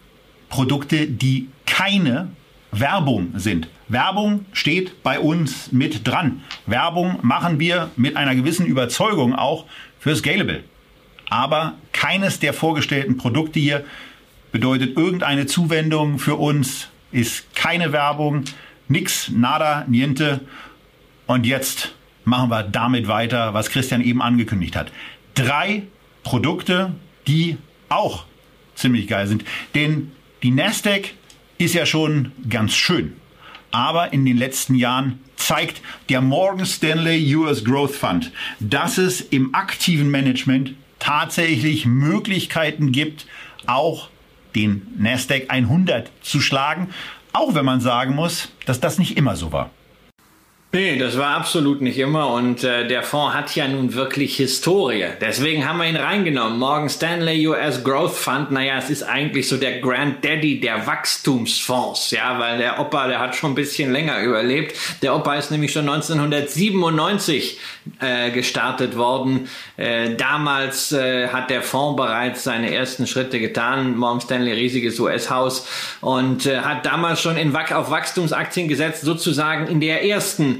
[0.48, 2.30] Produkte, die keine
[2.70, 3.68] Werbung sind.
[3.88, 6.40] Werbung steht bei uns mit dran.
[6.66, 9.64] Werbung machen wir mit einer gewissen Überzeugung auch
[9.98, 10.62] für Scalable.
[11.28, 13.84] Aber keines der vorgestellten Produkte hier
[14.52, 18.44] bedeutet irgendeine Zuwendung für uns, ist keine Werbung,
[18.86, 20.42] nix, nada, niente.
[21.26, 21.92] Und jetzt
[22.24, 24.92] machen wir damit weiter, was Christian eben angekündigt hat.
[25.34, 25.84] Drei
[26.22, 26.94] Produkte,
[27.26, 27.56] die
[27.88, 28.24] auch
[28.74, 29.44] ziemlich geil sind.
[29.74, 30.12] Denn
[30.42, 31.14] die Nasdaq
[31.58, 33.14] ist ja schon ganz schön.
[33.70, 39.54] Aber in den letzten Jahren zeigt der Morgan Stanley US Growth Fund, dass es im
[39.54, 43.26] aktiven Management tatsächlich Möglichkeiten gibt,
[43.66, 44.08] auch
[44.54, 46.88] den Nasdaq 100 zu schlagen,
[47.32, 49.70] auch wenn man sagen muss, dass das nicht immer so war.
[50.72, 55.04] Nee, das war absolut nicht immer und äh, der Fonds hat ja nun wirklich Historie.
[55.20, 56.60] Deswegen haben wir ihn reingenommen.
[56.60, 62.38] Morgan Stanley US Growth Fund, naja, es ist eigentlich so der Granddaddy der Wachstumsfonds, ja,
[62.38, 64.76] weil der Opa, der hat schon ein bisschen länger überlebt.
[65.02, 67.58] Der Opa ist nämlich schon 1997
[67.98, 69.48] äh, gestartet worden.
[69.76, 73.96] Äh, damals äh, hat der Fonds bereits seine ersten Schritte getan.
[73.96, 75.66] Morgan Stanley, riesiges US-Haus
[76.00, 80.59] und äh, hat damals schon in, auf Wachstumsaktien gesetzt, sozusagen in der ersten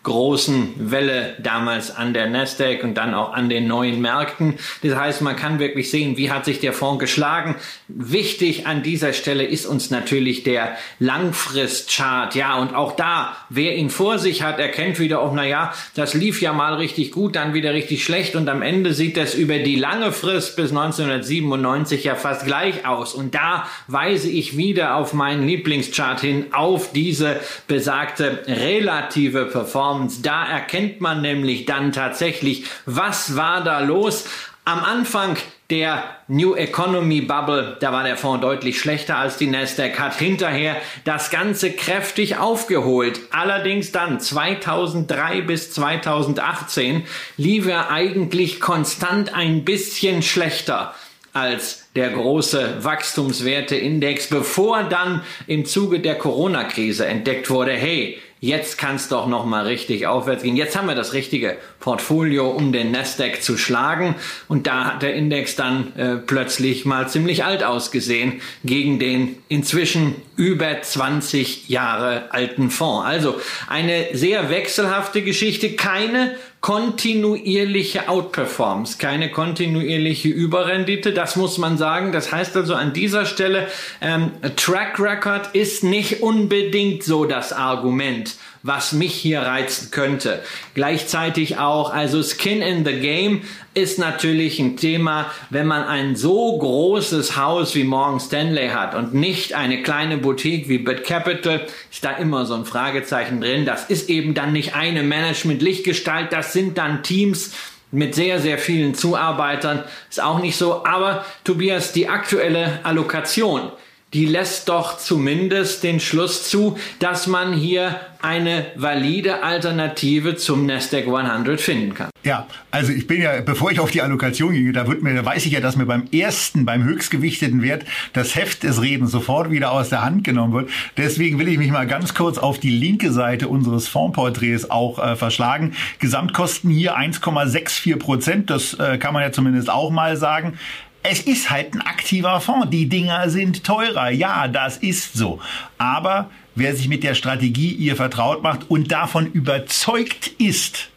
[0.03, 4.55] großen Welle damals an der Nasdaq und dann auch an den neuen Märkten.
[4.81, 7.55] Das heißt, man kann wirklich sehen, wie hat sich der Fonds geschlagen.
[7.87, 12.33] Wichtig an dieser Stelle ist uns natürlich der Langfristchart.
[12.33, 16.15] Ja, und auch da, wer ihn vor sich hat, erkennt wieder auch, na ja, das
[16.15, 19.59] lief ja mal richtig gut, dann wieder richtig schlecht und am Ende sieht das über
[19.59, 23.13] die lange Frist bis 1997 ja fast gleich aus.
[23.13, 30.21] Und da weise ich wieder auf meinen Lieblingschart hin, auf diese besagte relative Performance Performance.
[30.21, 34.25] Da erkennt man nämlich dann tatsächlich, was war da los.
[34.63, 35.37] Am Anfang
[35.69, 40.75] der New Economy Bubble, da war der Fonds deutlich schlechter als die Nasdaq, hat hinterher
[41.03, 43.19] das Ganze kräftig aufgeholt.
[43.31, 47.03] Allerdings dann 2003 bis 2018
[47.37, 50.93] lief er eigentlich konstant ein bisschen schlechter
[51.33, 58.95] als der große Wachstumswerteindex, bevor dann im Zuge der Corona-Krise entdeckt wurde, hey, jetzt kann
[58.95, 60.57] es doch noch mal richtig aufwärts gehen.
[60.57, 64.15] Jetzt haben wir das richtige Portfolio, um den Nasdaq zu schlagen.
[64.47, 70.15] Und da hat der Index dann äh, plötzlich mal ziemlich alt ausgesehen gegen den inzwischen
[70.35, 73.05] über 20 Jahre alten Fonds.
[73.05, 73.39] Also
[73.69, 81.11] eine sehr wechselhafte Geschichte, keine kontinuierliche Outperformance, keine kontinuierliche Überrendite.
[81.11, 82.11] Das muss man sagen.
[82.11, 83.67] Das heißt also an dieser Stelle,
[83.99, 90.41] ähm, Track Record ist nicht unbedingt so das Argument was mich hier reizen könnte.
[90.73, 93.41] Gleichzeitig auch, also Skin in the Game
[93.73, 99.13] ist natürlich ein Thema, wenn man ein so großes Haus wie Morgan Stanley hat und
[99.13, 103.65] nicht eine kleine Boutique wie Bit Capital, ist da immer so ein Fragezeichen drin.
[103.65, 107.53] Das ist eben dann nicht eine Management-Lichtgestalt, das sind dann Teams,
[107.91, 109.83] mit sehr, sehr vielen Zuarbeitern.
[110.09, 110.85] Ist auch nicht so.
[110.85, 113.71] Aber Tobias, die aktuelle Allokation,
[114.13, 121.07] die lässt doch zumindest den Schluss zu, dass man hier eine valide Alternative zum Nasdaq
[121.07, 122.09] 100 finden kann.
[122.23, 125.25] Ja, also ich bin ja, bevor ich auf die Allokation gehe, da wird mir, da
[125.25, 129.49] weiß ich ja, dass mir beim ersten, beim höchstgewichteten Wert das Heft des Redens sofort
[129.49, 130.69] wieder aus der Hand genommen wird.
[130.97, 135.15] Deswegen will ich mich mal ganz kurz auf die linke Seite unseres Fondsporträts auch äh,
[135.15, 135.73] verschlagen.
[135.99, 140.59] Gesamtkosten hier 1,64 Prozent, das äh, kann man ja zumindest auch mal sagen
[141.03, 142.69] es ist halt ein aktiver Fonds.
[142.69, 144.09] Die Dinger sind teurer.
[144.09, 145.39] Ja, das ist so.
[145.77, 150.89] Aber wer sich mit der Strategie ihr vertraut macht und davon überzeugt ist,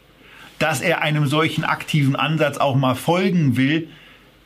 [0.59, 3.89] dass er einem solchen aktiven Ansatz auch mal folgen will,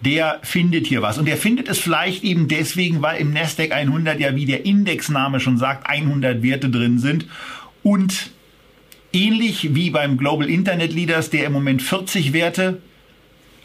[0.01, 1.18] der findet hier was.
[1.18, 5.39] Und der findet es vielleicht eben deswegen, weil im Nasdaq 100 ja, wie der Indexname
[5.39, 7.28] schon sagt, 100 Werte drin sind.
[7.84, 8.32] Und
[9.12, 12.82] ähnlich wie beim Global Internet Leaders, der im Moment 40 Werte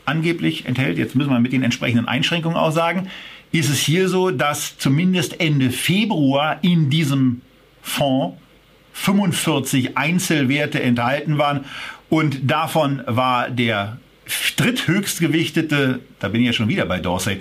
[0.04, 3.08] angeblich enthält, jetzt müssen wir mit den entsprechenden Einschränkungen auch sagen,
[3.52, 7.40] ist es hier so, dass zumindest Ende Februar in diesem
[7.82, 8.38] Fonds
[8.94, 11.64] 45 Einzelwerte enthalten waren
[12.10, 13.98] und davon war der
[14.56, 17.40] dritthöchstgewichtete, da bin ich ja schon wieder bei Dorsey,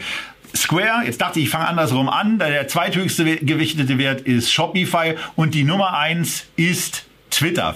[0.56, 5.56] Square, jetzt dachte ich, ich fange andersrum an, der zweithöchste gewichtete Wert ist Shopify und
[5.56, 7.74] die Nummer eins ist Twitter.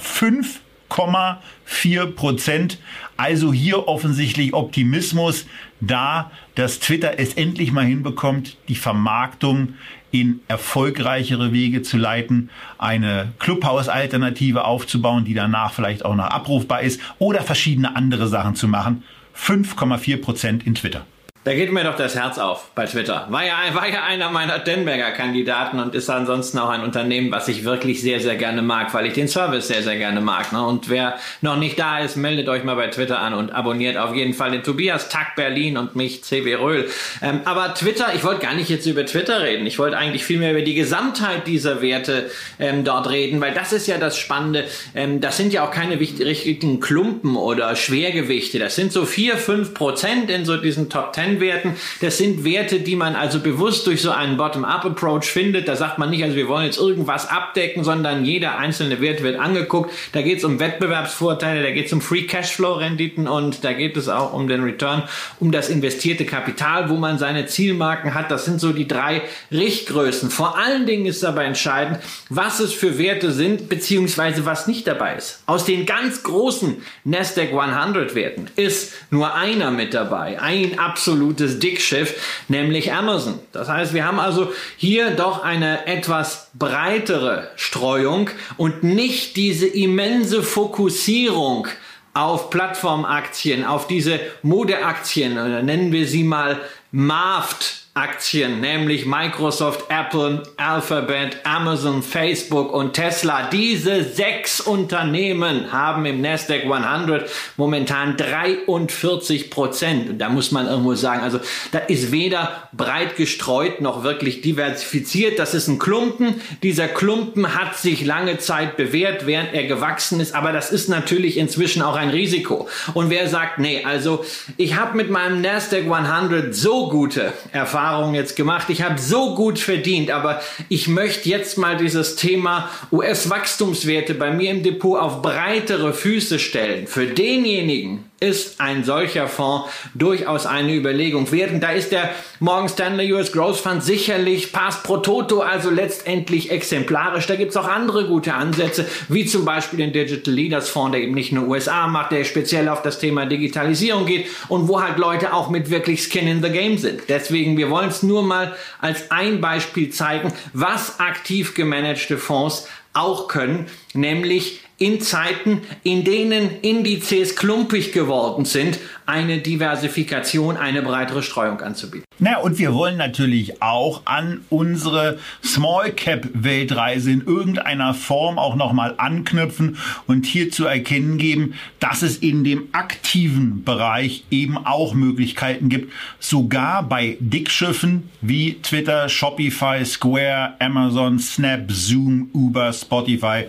[0.90, 2.80] 5,4 Prozent
[3.18, 5.48] also hier offensichtlich Optimismus
[5.82, 9.74] da, dass Twitter es endlich mal hinbekommt, die Vermarktung
[10.12, 17.02] in erfolgreichere Wege zu leiten, eine Clubhouse-Alternative aufzubauen, die danach vielleicht auch noch abrufbar ist
[17.20, 19.04] oder verschiedene andere Sachen zu machen.
[19.36, 21.06] 5,4 Prozent in Twitter.
[21.44, 23.26] Da geht mir doch das Herz auf bei Twitter.
[23.30, 27.48] War ja, war ja einer meiner Denberger Kandidaten und ist ansonsten auch ein Unternehmen, was
[27.48, 30.52] ich wirklich sehr, sehr gerne mag, weil ich den Service sehr, sehr gerne mag.
[30.52, 30.62] Ne?
[30.62, 34.14] Und wer noch nicht da ist, meldet euch mal bei Twitter an und abonniert auf
[34.14, 36.90] jeden Fall den Tobias Tack Berlin und mich, CB Röhl.
[37.22, 39.66] Ähm, aber Twitter, ich wollte gar nicht jetzt über Twitter reden.
[39.66, 42.30] Ich wollte eigentlich viel mehr über die Gesamtheit dieser Werte
[42.60, 44.66] ähm, dort reden, weil das ist ja das Spannende.
[44.94, 48.60] Ähm, das sind ja auch keine richtigen Klumpen oder Schwergewichte.
[48.60, 51.76] Das sind so vier, fünf Prozent in so diesen Top Ten Kennwerten.
[52.02, 55.68] Das sind Werte, die man also bewusst durch so einen Bottom-up-Approach findet.
[55.68, 59.40] Da sagt man nicht, also wir wollen jetzt irgendwas abdecken, sondern jeder einzelne Wert wird
[59.40, 59.92] angeguckt.
[60.14, 64.10] Da geht es um Wettbewerbsvorteile, da geht es um Free Cashflow-Renditen und da geht es
[64.10, 65.04] auch um den Return,
[65.40, 68.32] um das investierte Kapital, wo man seine Zielmarken hat.
[68.32, 69.22] Das sind so die drei
[69.52, 70.30] Richtgrößen.
[70.30, 75.16] Vor allen Dingen ist dabei entscheidend, was es für Werte sind, beziehungsweise was nicht dabei
[75.16, 75.44] ist.
[75.46, 80.80] Aus den ganz großen Nasdaq 100 Werten ist nur einer mit dabei, ein
[81.18, 83.40] absolutes Dickschiff, nämlich Amazon.
[83.52, 90.44] Das heißt, wir haben also hier doch eine etwas breitere Streuung und nicht diese immense
[90.44, 91.68] Fokussierung
[92.14, 96.60] auf Plattformaktien, auf diese Modeaktien, oder nennen wir sie mal
[96.92, 103.50] MAFT Aktien, nämlich Microsoft, Apple, Alphabet, Amazon, Facebook und Tesla.
[103.52, 107.28] Diese sechs Unternehmen haben im Nasdaq 100
[107.58, 110.12] momentan 43 Prozent.
[110.12, 111.40] Und da muss man irgendwo sagen, also
[111.72, 115.40] da ist weder breit gestreut noch wirklich diversifiziert.
[115.40, 116.40] Das ist ein Klumpen.
[116.62, 120.36] Dieser Klumpen hat sich lange Zeit bewährt, während er gewachsen ist.
[120.36, 122.68] Aber das ist natürlich inzwischen auch ein Risiko.
[122.94, 124.24] Und wer sagt, nee, also
[124.56, 128.70] ich habe mit meinem Nasdaq 100 so gute Erfahrungen Erfahrungen jetzt gemacht.
[128.70, 134.52] Ich habe so gut verdient, aber ich möchte jetzt mal dieses Thema US-Wachstumswerte bei mir
[134.52, 136.88] im Depot auf breitere Füße stellen.
[136.88, 141.52] Für denjenigen, ist ein solcher Fonds durchaus eine Überlegung wert.
[141.52, 142.10] Und da ist der
[142.40, 147.28] Morgan Stanley US Growth Fund sicherlich pass pro toto, also letztendlich exemplarisch.
[147.28, 151.14] Da gibt's auch andere gute Ansätze, wie zum Beispiel den Digital Leaders Fonds, der eben
[151.14, 155.34] nicht nur USA macht, der speziell auf das Thema Digitalisierung geht und wo halt Leute
[155.34, 157.02] auch mit wirklich Skin in the Game sind.
[157.10, 163.28] Deswegen, wir wollen es nur mal als ein Beispiel zeigen, was aktiv gemanagte Fonds auch
[163.28, 171.62] können, nämlich in Zeiten, in denen Indizes klumpig geworden sind, eine Diversifikation, eine breitere Streuung
[171.62, 172.06] anzubieten.
[172.20, 178.56] Na, und wir wollen natürlich auch an unsere Small Cap Weltreise in irgendeiner Form auch
[178.56, 184.94] nochmal anknüpfen und hier zu erkennen geben, dass es in dem aktiven Bereich eben auch
[184.94, 193.46] Möglichkeiten gibt, sogar bei Dickschiffen wie Twitter, Shopify, Square, Amazon, Snap, Zoom, Uber, Spotify,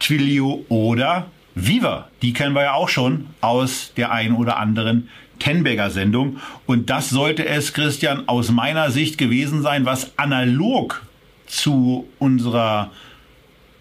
[0.00, 2.08] Twilio oder Viva.
[2.22, 6.38] Die kennen wir ja auch schon aus der ein oder anderen Tenberger Sendung.
[6.66, 11.02] Und das sollte es, Christian, aus meiner Sicht gewesen sein, was analog
[11.46, 12.90] zu unserer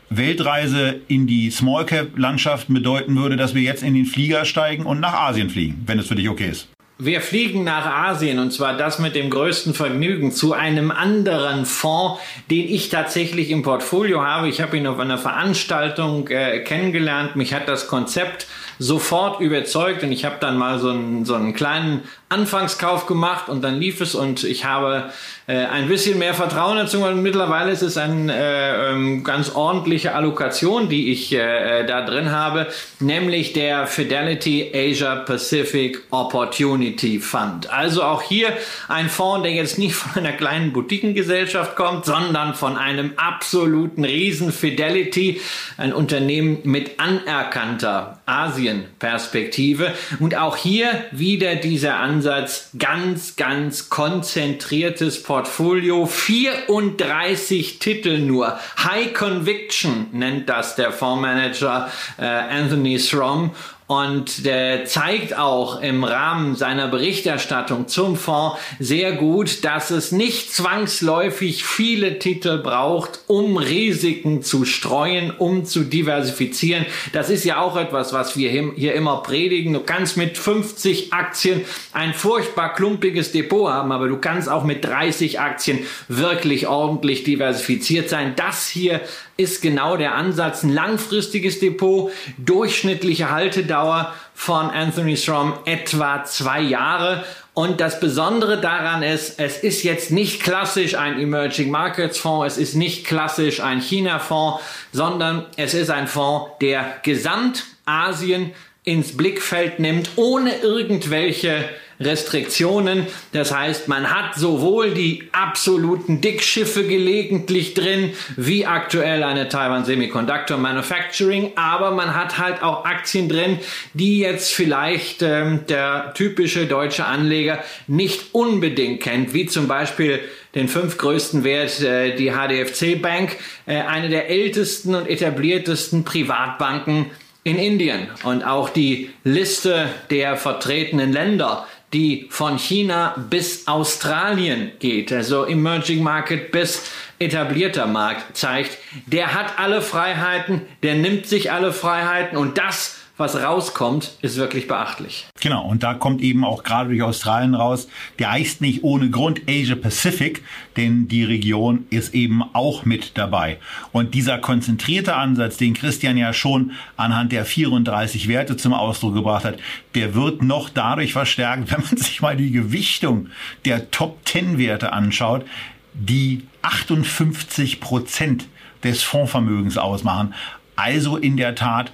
[0.10, 4.86] Weltreise in die Small Cap Landschaft bedeuten würde, dass wir jetzt in den Flieger steigen
[4.86, 6.70] und nach Asien fliegen, wenn es für dich okay ist.
[7.00, 12.20] Wir fliegen nach Asien und zwar das mit dem größten Vergnügen zu einem anderen Fonds,
[12.50, 14.50] den ich tatsächlich im Portfolio habe.
[14.50, 17.36] Ich habe ihn auf einer Veranstaltung äh, kennengelernt.
[17.36, 18.48] Mich hat das Konzept
[18.80, 23.64] sofort überzeugt und ich habe dann mal so einen, so einen kleinen Anfangskauf gemacht und
[23.64, 25.12] dann lief es und ich habe
[25.48, 30.14] äh, ein bisschen mehr Vertrauen dazu und mittlerweile ist es eine äh, ähm, ganz ordentliche
[30.14, 32.68] Allokation, die ich äh, da drin habe,
[33.00, 37.72] nämlich der Fidelity Asia Pacific Opportunity Fund.
[37.72, 38.50] Also auch hier
[38.90, 44.52] ein Fonds, der jetzt nicht von einer kleinen Boutiquengesellschaft kommt, sondern von einem absoluten Riesen
[44.52, 45.40] Fidelity,
[45.78, 55.48] ein Unternehmen mit anerkannter Asien-Perspektive und auch hier wieder dieser Ansatz ganz, ganz konzentriertes Portfolio
[55.48, 58.60] Portfolio 34 Titel nur.
[58.84, 63.52] High Conviction nennt das der Fondsmanager äh, Anthony Strom
[63.88, 70.54] und der zeigt auch im Rahmen seiner Berichterstattung zum Fonds sehr gut, dass es nicht
[70.54, 76.86] zwangsläufig viele Titel braucht, um Risiken zu streuen, um zu diversifizieren.
[77.14, 79.72] Das ist ja auch etwas, was wir hier immer predigen.
[79.72, 81.62] Du kannst mit 50 Aktien
[81.94, 85.80] ein furchtbar klumpiges Depot haben, aber du kannst auch mit 30 Aktien
[86.10, 88.34] wirklich ordentlich diversifiziert sein.
[88.36, 89.00] Das hier
[89.38, 90.64] ist genau der Ansatz.
[90.64, 97.24] Ein langfristiges Depot, durchschnittliche Haltedauer von Anthony Strom etwa zwei Jahre.
[97.54, 102.62] Und das Besondere daran ist, es ist jetzt nicht klassisch ein Emerging Markets Fonds, es
[102.62, 104.62] ist nicht klassisch ein China Fonds,
[104.92, 111.68] sondern es ist ein Fonds, der Gesamtasien ins Blickfeld nimmt, ohne irgendwelche
[112.00, 113.08] Restriktionen.
[113.32, 120.58] Das heißt, man hat sowohl die absoluten Dickschiffe gelegentlich drin, wie aktuell eine Taiwan Semiconductor
[120.58, 123.60] Manufacturing, aber man hat halt auch Aktien drin,
[123.94, 130.20] die jetzt vielleicht ähm, der typische deutsche Anleger nicht unbedingt kennt, wie zum Beispiel
[130.56, 137.08] den fünf größten Wert, äh, die HDFC Bank, äh, eine der ältesten und etabliertesten Privatbanken
[137.44, 138.08] in Indien.
[138.24, 146.04] Und auch die Liste der vertretenen Länder die von China bis Australien geht, also Emerging
[146.04, 152.58] Market bis etablierter Markt zeigt, der hat alle Freiheiten, der nimmt sich alle Freiheiten und
[152.58, 155.26] das was rauskommt, ist wirklich beachtlich.
[155.42, 157.88] Genau, und da kommt eben auch gerade durch Australien raus,
[158.20, 160.44] der heißt nicht ohne Grund Asia Pacific,
[160.78, 163.58] denn die Region ist eben auch mit dabei.
[163.92, 169.46] Und dieser konzentrierte Ansatz, den Christian ja schon anhand der 34 Werte zum Ausdruck gebracht
[169.46, 169.58] hat,
[169.96, 173.30] der wird noch dadurch verstärkt, wenn man sich mal die Gewichtung
[173.66, 175.46] der Top 10 Werte anschaut,
[175.94, 178.46] die 58 Prozent
[178.84, 180.36] des Fondsvermögens ausmachen.
[180.76, 181.92] Also in der Tat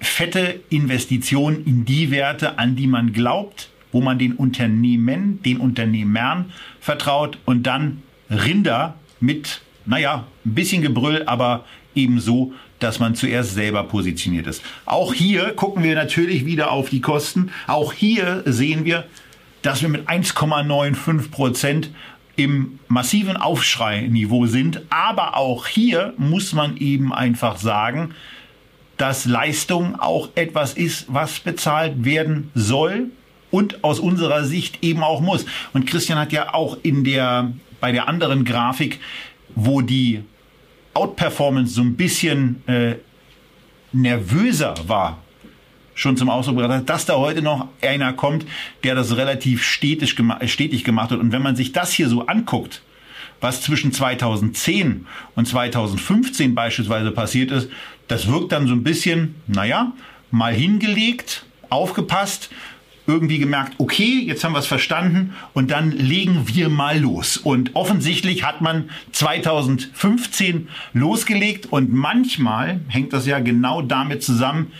[0.00, 6.52] fette Investitionen in die Werte, an die man glaubt, wo man den Unternehmen, den Unternehmern
[6.80, 13.84] vertraut und dann Rinder mit, naja, ein bisschen Gebrüll, aber ebenso, dass man zuerst selber
[13.84, 14.62] positioniert ist.
[14.84, 17.50] Auch hier gucken wir natürlich wieder auf die Kosten.
[17.66, 19.04] Auch hier sehen wir,
[19.62, 21.90] dass wir mit 1,95 Prozent
[22.36, 24.82] im massiven Aufschrei-Niveau sind.
[24.90, 28.14] Aber auch hier muss man eben einfach sagen,
[28.98, 33.06] dass Leistung auch etwas ist, was bezahlt werden soll
[33.50, 35.46] und aus unserer Sicht eben auch muss.
[35.72, 39.00] Und Christian hat ja auch in der, bei der anderen Grafik,
[39.54, 40.22] wo die
[40.94, 42.96] Outperformance so ein bisschen äh,
[43.92, 45.22] nervöser war,
[45.94, 48.44] schon zum Ausdruck gebracht, dass da heute noch einer kommt,
[48.84, 51.18] der das relativ stetig, stetig gemacht hat.
[51.18, 52.82] Und wenn man sich das hier so anguckt,
[53.40, 57.68] was zwischen 2010 und 2015 beispielsweise passiert ist,
[58.08, 59.92] das wirkt dann so ein bisschen, naja,
[60.30, 62.50] mal hingelegt, aufgepasst,
[63.06, 67.38] irgendwie gemerkt, okay, jetzt haben wir es verstanden und dann legen wir mal los.
[67.38, 74.72] Und offensichtlich hat man 2015 losgelegt und manchmal hängt das ja genau damit zusammen,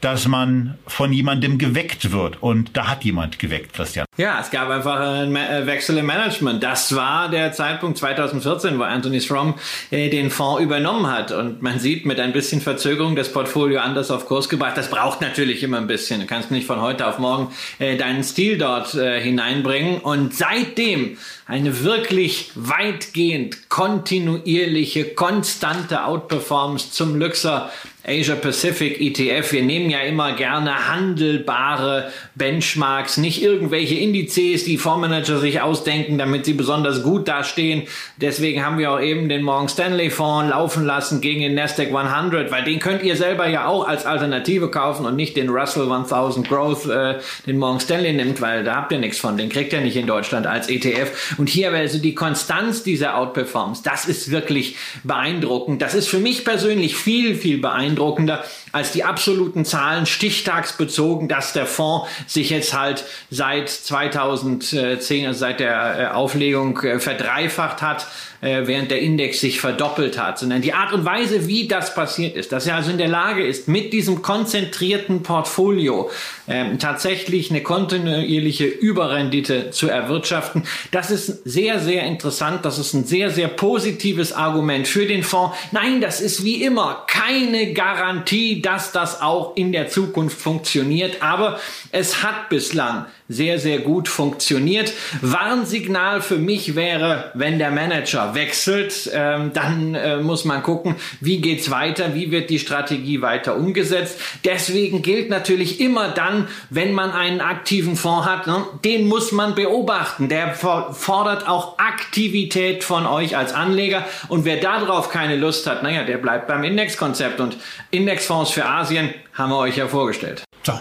[0.00, 2.42] dass man von jemandem geweckt wird.
[2.42, 4.06] Und da hat jemand geweckt, Christian.
[4.18, 6.62] Ja, es gab einfach einen äh, Wechsel im Management.
[6.62, 9.54] Das war der Zeitpunkt 2014, wo Anthony Strom
[9.90, 11.32] äh, den Fonds übernommen hat.
[11.32, 14.76] Und man sieht mit ein bisschen Verzögerung das Portfolio anders auf Kurs gebracht.
[14.76, 16.20] Das braucht natürlich immer ein bisschen.
[16.20, 20.00] Du kannst nicht von heute auf morgen äh, deinen Stil dort hineinbringen.
[20.00, 27.70] Und seitdem eine wirklich weitgehend kontinuierliche, konstante Outperformance zum Luxor
[28.04, 29.52] Asia Pacific ETF.
[29.52, 36.44] Wir nehmen ja immer gerne handelbare Benchmarks, nicht irgendwelche Indizes, die Fondsmanager sich ausdenken, damit
[36.44, 37.82] sie besonders gut dastehen.
[38.16, 42.50] Deswegen haben wir auch eben den Morgan Stanley Fonds laufen lassen gegen den Nasdaq 100,
[42.50, 46.48] weil den könnt ihr selber ja auch als Alternative kaufen und nicht den Russell 1000
[46.48, 49.36] Growth, äh, den Morgan Stanley nimmt, weil da habt ihr nichts von.
[49.36, 51.36] Den kriegt ihr nicht in Deutschland als ETF.
[51.38, 55.80] Und hier also die Konstanz dieser Outperformance, das ist wirklich beeindruckend.
[55.80, 61.52] Das ist für mich persönlich viel, viel beeindruckend beeindruckender als die absoluten Zahlen stichtagsbezogen, dass
[61.52, 68.06] der Fonds sich jetzt halt seit 2010, also seit der äh, Auflegung äh, verdreifacht hat
[68.42, 72.34] äh, während der Index sich verdoppelt hat, sondern die Art und Weise, wie das passiert
[72.34, 76.10] ist, dass er also in der Lage ist, mit diesem konzentrierten Portfolio
[76.48, 82.64] ähm, tatsächlich eine kontinuierliche Überrendite zu erwirtschaften, das ist sehr, sehr interessant.
[82.64, 85.56] Das ist ein sehr, sehr positives Argument für den Fonds.
[85.70, 91.60] Nein, das ist wie immer keine Garantie, dass das auch in der Zukunft funktioniert, aber
[91.92, 94.92] es hat bislang sehr, sehr gut funktioniert.
[95.20, 101.40] Warnsignal für mich wäre, wenn der Manager wechselt, ähm, dann äh, muss man gucken, wie
[101.40, 104.20] geht's weiter, wie wird die Strategie weiter umgesetzt.
[104.44, 109.54] Deswegen gilt natürlich immer dann, wenn man einen aktiven Fonds hat, ne, den muss man
[109.54, 110.28] beobachten.
[110.28, 114.04] Der fordert auch Aktivität von euch als Anleger.
[114.28, 117.40] Und wer darauf keine Lust hat, naja, der bleibt beim Indexkonzept.
[117.40, 117.56] Und
[117.90, 120.44] Indexfonds für Asien haben wir euch ja vorgestellt.
[120.62, 120.78] So.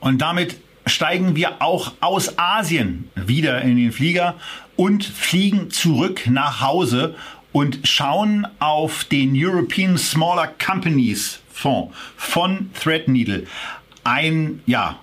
[0.00, 0.56] Und damit
[0.86, 4.34] steigen wir auch aus Asien wieder in den Flieger
[4.76, 7.14] und fliegen zurück nach Hause
[7.52, 13.46] und schauen auf den European Smaller Companies Fonds von Threadneedle.
[14.04, 14.98] Ein, ja,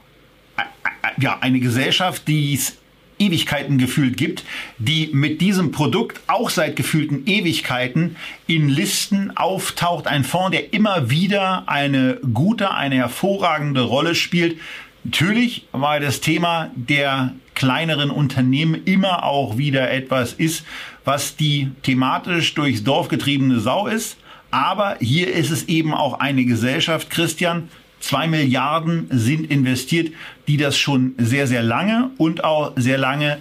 [1.20, 2.78] ja, eine Gesellschaft, die es
[3.20, 4.44] Ewigkeiten gefühlt gibt,
[4.78, 8.16] die mit diesem Produkt auch seit gefühlten Ewigkeiten
[8.46, 10.08] in Listen auftaucht.
[10.08, 14.60] Ein Fonds, der immer wieder eine gute, eine hervorragende Rolle spielt.
[15.08, 20.66] Natürlich war das Thema der kleineren Unternehmen immer auch wieder etwas ist,
[21.06, 24.18] was die thematisch durchs Dorf getriebene Sau ist.
[24.52, 27.70] Aber hier ist es eben auch eine Gesellschaft, Christian,
[28.02, 30.12] zwei Milliarden sind investiert,
[30.50, 33.38] die das schon sehr, sehr lange und auch sehr lange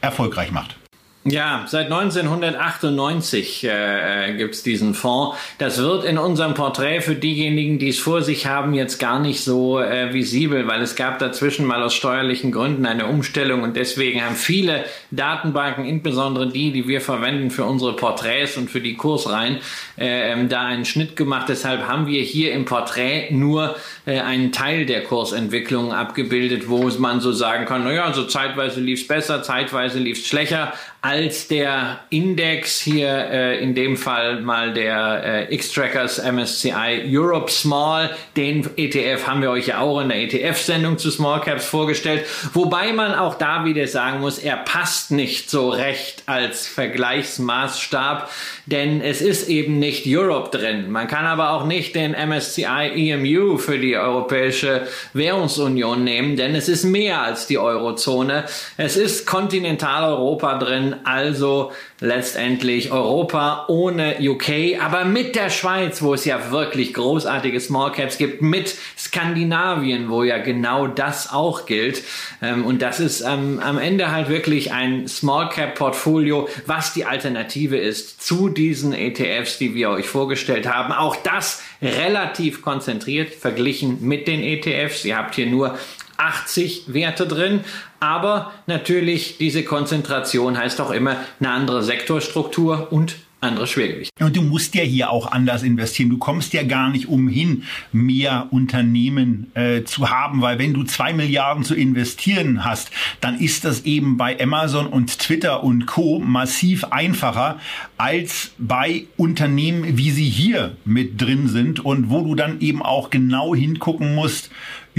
[0.00, 0.79] erfolgreich macht.
[1.24, 5.36] Ja, seit 1998 äh, gibt's diesen Fonds.
[5.58, 9.44] Das wird in unserem Porträt für diejenigen, die es vor sich haben, jetzt gar nicht
[9.44, 14.24] so äh, visibel, weil es gab dazwischen mal aus steuerlichen Gründen eine Umstellung und deswegen
[14.24, 19.58] haben viele Datenbanken, insbesondere die, die wir verwenden für unsere Porträts und für die Kursreihen,
[19.96, 21.50] äh, da einen Schnitt gemacht.
[21.50, 27.20] Deshalb haben wir hier im Porträt nur äh, einen Teil der Kursentwicklung abgebildet, wo man
[27.20, 32.78] so sagen kann, naja, so also zeitweise lief's besser, zeitweise lief's schlechter als der Index
[32.78, 38.10] hier äh, in dem Fall mal der äh, X-Trackers MSCI Europe Small.
[38.36, 42.26] Den ETF haben wir euch ja auch in der ETF-Sendung zu Small Caps vorgestellt.
[42.52, 48.30] Wobei man auch da wieder sagen muss, er passt nicht so recht als Vergleichsmaßstab,
[48.66, 50.90] denn es ist eben nicht Europe drin.
[50.90, 56.68] Man kann aber auch nicht den MSCI EMU für die Europäische Währungsunion nehmen, denn es
[56.68, 58.44] ist mehr als die Eurozone.
[58.76, 66.24] Es ist Kontinentaleuropa drin also letztendlich Europa ohne UK, aber mit der Schweiz, wo es
[66.24, 72.02] ja wirklich großartige Small Caps gibt, mit Skandinavien, wo ja genau das auch gilt.
[72.42, 77.04] Ähm, und das ist ähm, am Ende halt wirklich ein Small Cap Portfolio, was die
[77.04, 80.92] Alternative ist zu diesen ETFs, die wir euch vorgestellt haben.
[80.92, 85.04] Auch das relativ konzentriert verglichen mit den ETFs.
[85.04, 85.78] Ihr habt hier nur
[86.20, 87.64] 80 Werte drin.
[88.00, 94.10] Aber natürlich, diese Konzentration heißt auch immer eine andere Sektorstruktur und andere Schwergewicht.
[94.20, 96.10] Und du musst ja hier auch anders investieren.
[96.10, 101.12] Du kommst ja gar nicht umhin, mehr Unternehmen äh, zu haben, weil wenn du zwei
[101.12, 102.90] Milliarden zu investieren hast,
[103.20, 106.18] dann ist das eben bei Amazon und Twitter und Co.
[106.18, 107.58] massiv einfacher
[107.96, 113.10] als bei Unternehmen, wie sie hier mit drin sind und wo du dann eben auch
[113.10, 114.50] genau hingucken musst,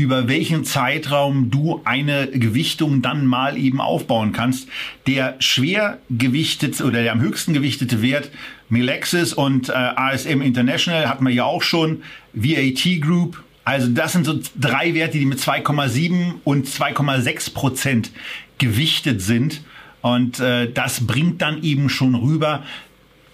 [0.01, 4.67] über welchen Zeitraum du eine Gewichtung dann mal eben aufbauen kannst.
[5.05, 8.31] Der schwer gewichtete oder der am höchsten gewichtete Wert
[8.69, 12.01] Melexis und äh, ASM International hatten wir ja auch schon,
[12.33, 13.43] VAT Group.
[13.63, 18.11] Also das sind so drei Werte, die mit 2,7 und 2,6 Prozent
[18.57, 19.61] gewichtet sind.
[20.01, 22.63] Und äh, das bringt dann eben schon rüber,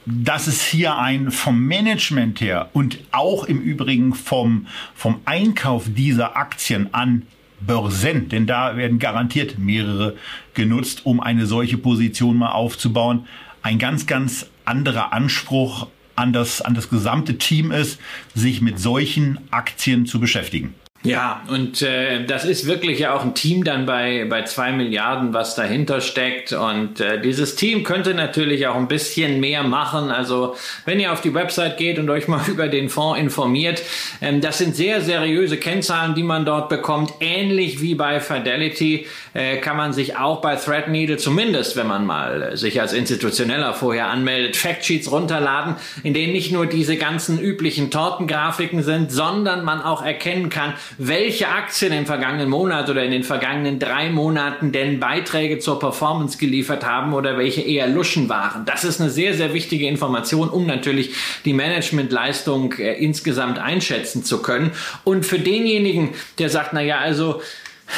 [0.08, 6.38] dass es hier ein vom Management her und auch im Übrigen vom, vom Einkauf dieser
[6.38, 7.24] Aktien an
[7.60, 10.16] Börsen, denn da werden garantiert mehrere
[10.54, 13.26] genutzt, um eine solche Position mal aufzubauen,
[13.62, 18.00] ein ganz, ganz anderer Anspruch an das, an das gesamte Team ist,
[18.34, 20.74] sich mit solchen Aktien zu beschäftigen.
[21.04, 25.34] Ja, und äh, das ist wirklich ja auch ein Team dann bei, bei zwei Milliarden,
[25.34, 26.54] was dahinter steckt.
[26.54, 30.10] Und äh, dieses Team könnte natürlich auch ein bisschen mehr machen.
[30.10, 33.84] Also wenn ihr auf die Website geht und euch mal über den Fonds informiert,
[34.22, 37.14] ähm, das sind sehr seriöse Kennzahlen, die man dort bekommt.
[37.20, 42.58] Ähnlich wie bei Fidelity äh, kann man sich auch bei Threadneedle, zumindest wenn man mal
[42.58, 48.82] sich als Institutioneller vorher anmeldet, Factsheets runterladen, in denen nicht nur diese ganzen üblichen Tortengrafiken
[48.82, 53.80] sind, sondern man auch erkennen kann, welche Aktien im vergangenen Monat oder in den vergangenen
[53.80, 58.66] drei Monaten denn Beiträge zur Performance geliefert haben oder welche eher Luschen waren.
[58.66, 61.14] Das ist eine sehr, sehr wichtige Information, um natürlich
[61.46, 64.72] die Managementleistung äh, insgesamt einschätzen zu können.
[65.04, 66.10] Und für denjenigen,
[66.40, 67.42] der sagt, na ja, also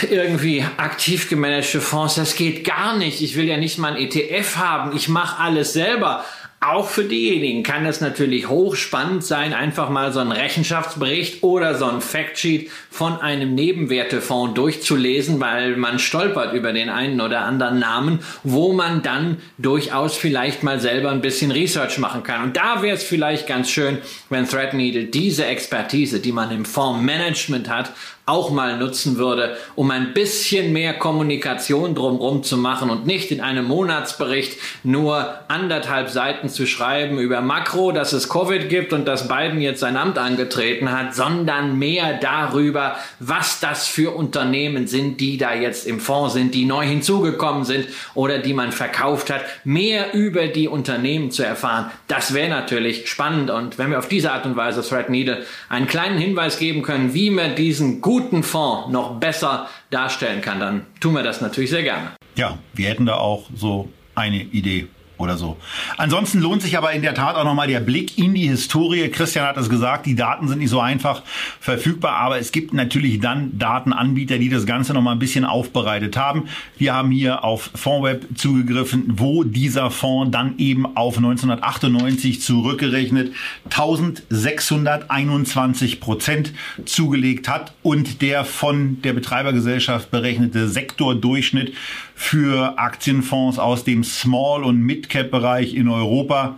[0.10, 3.22] irgendwie aktiv gemanagte Fonds, das geht gar nicht.
[3.22, 4.96] Ich will ja nicht mal ein ETF haben.
[4.96, 6.24] Ich mache alles selber.
[6.62, 11.86] Auch für diejenigen kann es natürlich hochspannend sein, einfach mal so einen Rechenschaftsbericht oder so
[11.86, 18.20] ein Factsheet von einem Nebenwertefonds durchzulesen, weil man stolpert über den einen oder anderen Namen,
[18.44, 22.44] wo man dann durchaus vielleicht mal selber ein bisschen Research machen kann.
[22.44, 24.00] Und da wäre es vielleicht ganz schön,
[24.30, 27.94] wenn Threadneedle diese Expertise, die man im Fondsmanagement hat,
[28.30, 33.42] auch mal nutzen würde, um ein bisschen mehr Kommunikation drumherum zu machen und nicht in
[33.42, 39.28] einem Monatsbericht nur anderthalb Seiten zu schreiben über Makro, dass es Covid gibt und dass
[39.28, 45.38] Biden jetzt sein Amt angetreten hat, sondern mehr darüber, was das für Unternehmen sind, die
[45.38, 50.14] da jetzt im Fonds sind, die neu hinzugekommen sind oder die man verkauft hat, mehr
[50.14, 51.90] über die Unternehmen zu erfahren.
[52.08, 56.20] Das wäre natürlich spannend und wenn wir auf diese Art und Weise Threadneedle einen kleinen
[56.20, 61.14] Hinweis geben können, wie man diesen gut guten Fonds noch besser darstellen kann, dann tun
[61.14, 62.12] wir das natürlich sehr gerne.
[62.36, 64.88] Ja, wir hätten da auch so eine Idee
[65.20, 65.58] oder so.
[65.98, 69.10] Ansonsten lohnt sich aber in der Tat auch nochmal der Blick in die Historie.
[69.10, 71.24] Christian hat es gesagt, die Daten sind nicht so einfach
[71.60, 76.48] verfügbar, aber es gibt natürlich dann Datenanbieter, die das Ganze nochmal ein bisschen aufbereitet haben.
[76.78, 83.34] Wir haben hier auf Fondsweb zugegriffen, wo dieser Fonds dann eben auf 1998 zurückgerechnet
[83.66, 86.54] 1621 Prozent
[86.86, 91.74] zugelegt hat und der von der Betreibergesellschaft berechnete Sektordurchschnitt
[92.20, 96.58] für Aktienfonds aus dem Small- und Mid-Cap-Bereich in Europa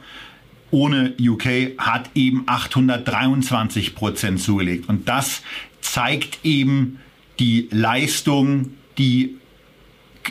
[0.71, 4.89] ohne UK hat eben 823 Prozent zugelegt.
[4.89, 5.43] Und das
[5.79, 6.99] zeigt eben
[7.39, 9.37] die Leistung, die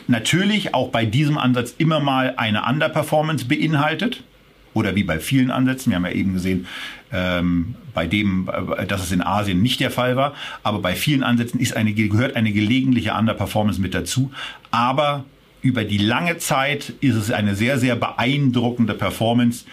[0.09, 4.25] natürlich auch bei diesem Ansatz immer mal eine Underperformance beinhaltet.
[4.73, 5.91] Oder wie bei vielen Ansätzen.
[5.91, 6.67] Wir haben ja eben gesehen,
[7.13, 10.35] ähm, bei dem, äh, dass es in Asien nicht der Fall war.
[10.63, 14.31] Aber bei vielen Ansätzen ist eine, gehört eine gelegentliche Underperformance mit dazu.
[14.71, 15.25] Aber
[15.63, 19.65] über die lange Zeit ist es eine sehr, sehr beeindruckende Performance,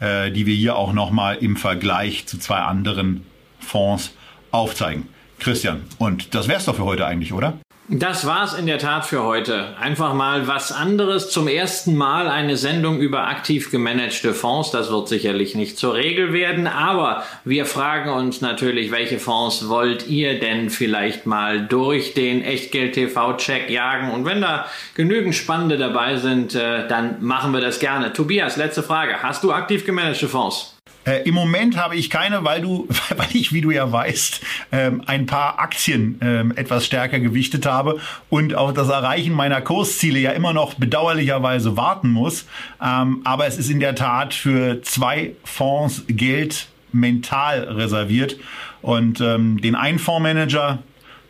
[0.00, 3.22] äh, die wir hier auch nochmal im Vergleich zu zwei anderen
[3.60, 4.14] Fonds
[4.50, 5.08] aufzeigen.
[5.38, 7.58] Christian, und das wär's doch für heute eigentlich, oder?
[7.88, 9.76] Das war's in der Tat für heute.
[9.78, 11.30] Einfach mal was anderes.
[11.30, 14.72] Zum ersten Mal eine Sendung über aktiv gemanagte Fonds.
[14.72, 20.08] Das wird sicherlich nicht zur Regel werden, aber wir fragen uns natürlich, welche Fonds wollt
[20.08, 24.10] ihr denn vielleicht mal durch den Echtgeld TV-Check jagen?
[24.10, 28.12] Und wenn da genügend Spannende dabei sind, äh, dann machen wir das gerne.
[28.12, 29.22] Tobias, letzte Frage.
[29.22, 30.75] Hast du aktiv gemanagte Fonds?
[31.06, 34.40] Äh, Im Moment habe ich keine, weil du, weil ich, wie du ja weißt,
[34.72, 40.18] ähm, ein paar Aktien ähm, etwas stärker gewichtet habe und auf das Erreichen meiner Kursziele
[40.18, 42.46] ja immer noch bedauerlicherweise warten muss.
[42.82, 48.36] Ähm, aber es ist in der Tat für zwei Fonds Geld mental reserviert.
[48.82, 50.78] Und ähm, den einen Fondsmanager,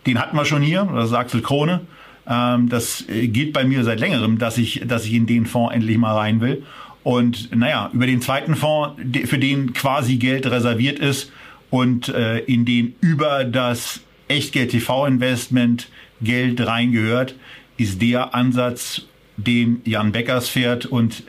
[0.07, 1.83] den hatten wir schon hier, das ist Axel Krone.
[2.29, 5.74] Ähm, das äh, gilt bei mir seit längerem, dass ich, dass ich in den Fonds
[5.74, 6.64] endlich mal rein will.
[7.07, 11.31] Und naja, über den zweiten Fonds, für den quasi Geld reserviert ist
[11.71, 15.89] und äh, in den über das Echtgeld TV-Investment
[16.21, 17.37] Geld reingehört,
[17.77, 19.03] ist der Ansatz,
[19.37, 20.85] den Jan Beckers fährt.
[20.85, 21.23] Und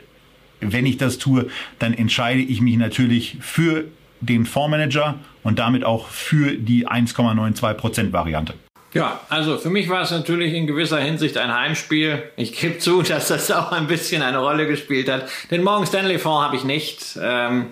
[0.62, 1.46] wenn ich das tue,
[1.78, 3.86] dann entscheide ich mich natürlich für
[4.20, 8.56] den Fondsmanager und damit auch für die 1,92% Variante.
[8.98, 12.24] Ja, also für mich war es natürlich in gewisser Hinsicht ein Heimspiel.
[12.36, 15.30] Ich gebe zu, dass das auch ein bisschen eine Rolle gespielt hat.
[15.52, 17.18] Den Morgan Stanley Fonds habe ich nicht.
[17.22, 17.68] Ähm,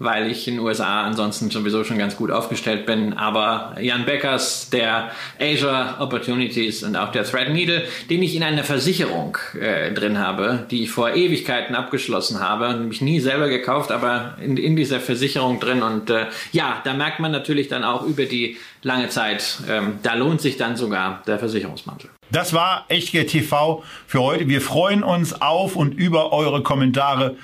[0.00, 3.12] weil ich in den USA ansonsten sowieso schon ganz gut aufgestellt bin.
[3.12, 9.36] Aber Jan Beckers, der Asia Opportunities und auch der Threadneedle, den ich in einer Versicherung
[9.60, 14.56] äh, drin habe, die ich vor Ewigkeiten abgeschlossen habe, nämlich nie selber gekauft, aber in,
[14.56, 15.82] in dieser Versicherung drin.
[15.82, 20.14] Und äh, ja, da merkt man natürlich dann auch über die lange Zeit, ähm, da
[20.14, 22.08] lohnt sich dann sogar der Versicherungsmantel.
[22.32, 24.48] Das war Echtgeld TV für heute.
[24.48, 27.36] Wir freuen uns auf und über eure Kommentare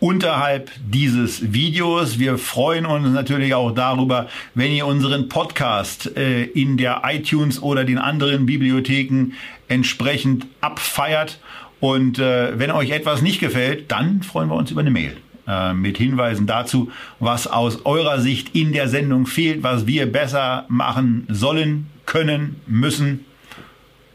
[0.00, 2.18] unterhalb dieses Videos.
[2.18, 7.84] Wir freuen uns natürlich auch darüber, wenn ihr unseren Podcast äh, in der iTunes oder
[7.84, 9.32] den anderen Bibliotheken
[9.68, 11.40] entsprechend abfeiert.
[11.80, 15.72] Und äh, wenn euch etwas nicht gefällt, dann freuen wir uns über eine Mail äh,
[15.72, 21.26] mit Hinweisen dazu, was aus eurer Sicht in der Sendung fehlt, was wir besser machen
[21.28, 23.24] sollen, können, müssen.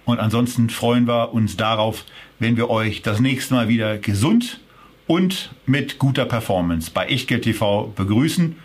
[0.05, 2.03] Und ansonsten freuen wir uns darauf,
[2.39, 4.59] wenn wir euch das nächste Mal wieder gesund
[5.13, 8.55] und mit guter Performance bei Echtgeld TV begrüßen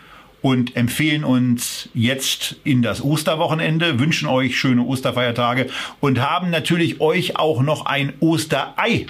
[0.41, 5.67] und empfehlen uns jetzt in das Osterwochenende, wünschen euch schöne Osterfeiertage
[6.01, 9.05] und haben natürlich euch auch noch ein Osterei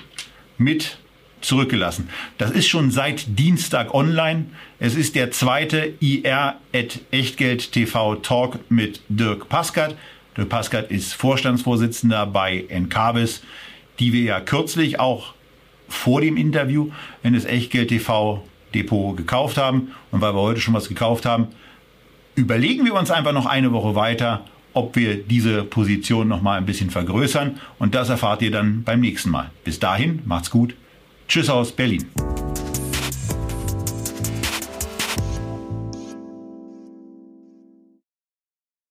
[0.57, 0.99] mit
[1.41, 2.09] zurückgelassen.
[2.39, 4.47] Das ist schon seit Dienstag online.
[4.81, 9.95] Es ist der zweite IR at Echtgeld TV Talk mit Dirk Paskat.
[10.37, 13.43] Dirk Paskat ist Vorstandsvorsitzender bei Encarvis,
[14.01, 15.35] die wir ja kürzlich auch
[15.89, 16.91] vor dem Interview
[17.23, 18.43] in das Echtgeld TV
[18.75, 19.93] Depot gekauft haben.
[20.11, 21.49] Und weil wir heute schon was gekauft haben,
[22.35, 26.67] überlegen wir uns einfach noch eine Woche weiter, ob wir diese Position noch mal ein
[26.67, 27.59] bisschen vergrößern.
[27.79, 29.51] Und das erfahrt ihr dann beim nächsten Mal.
[29.65, 30.75] Bis dahin, macht's gut.
[31.27, 32.07] Tschüss aus Berlin.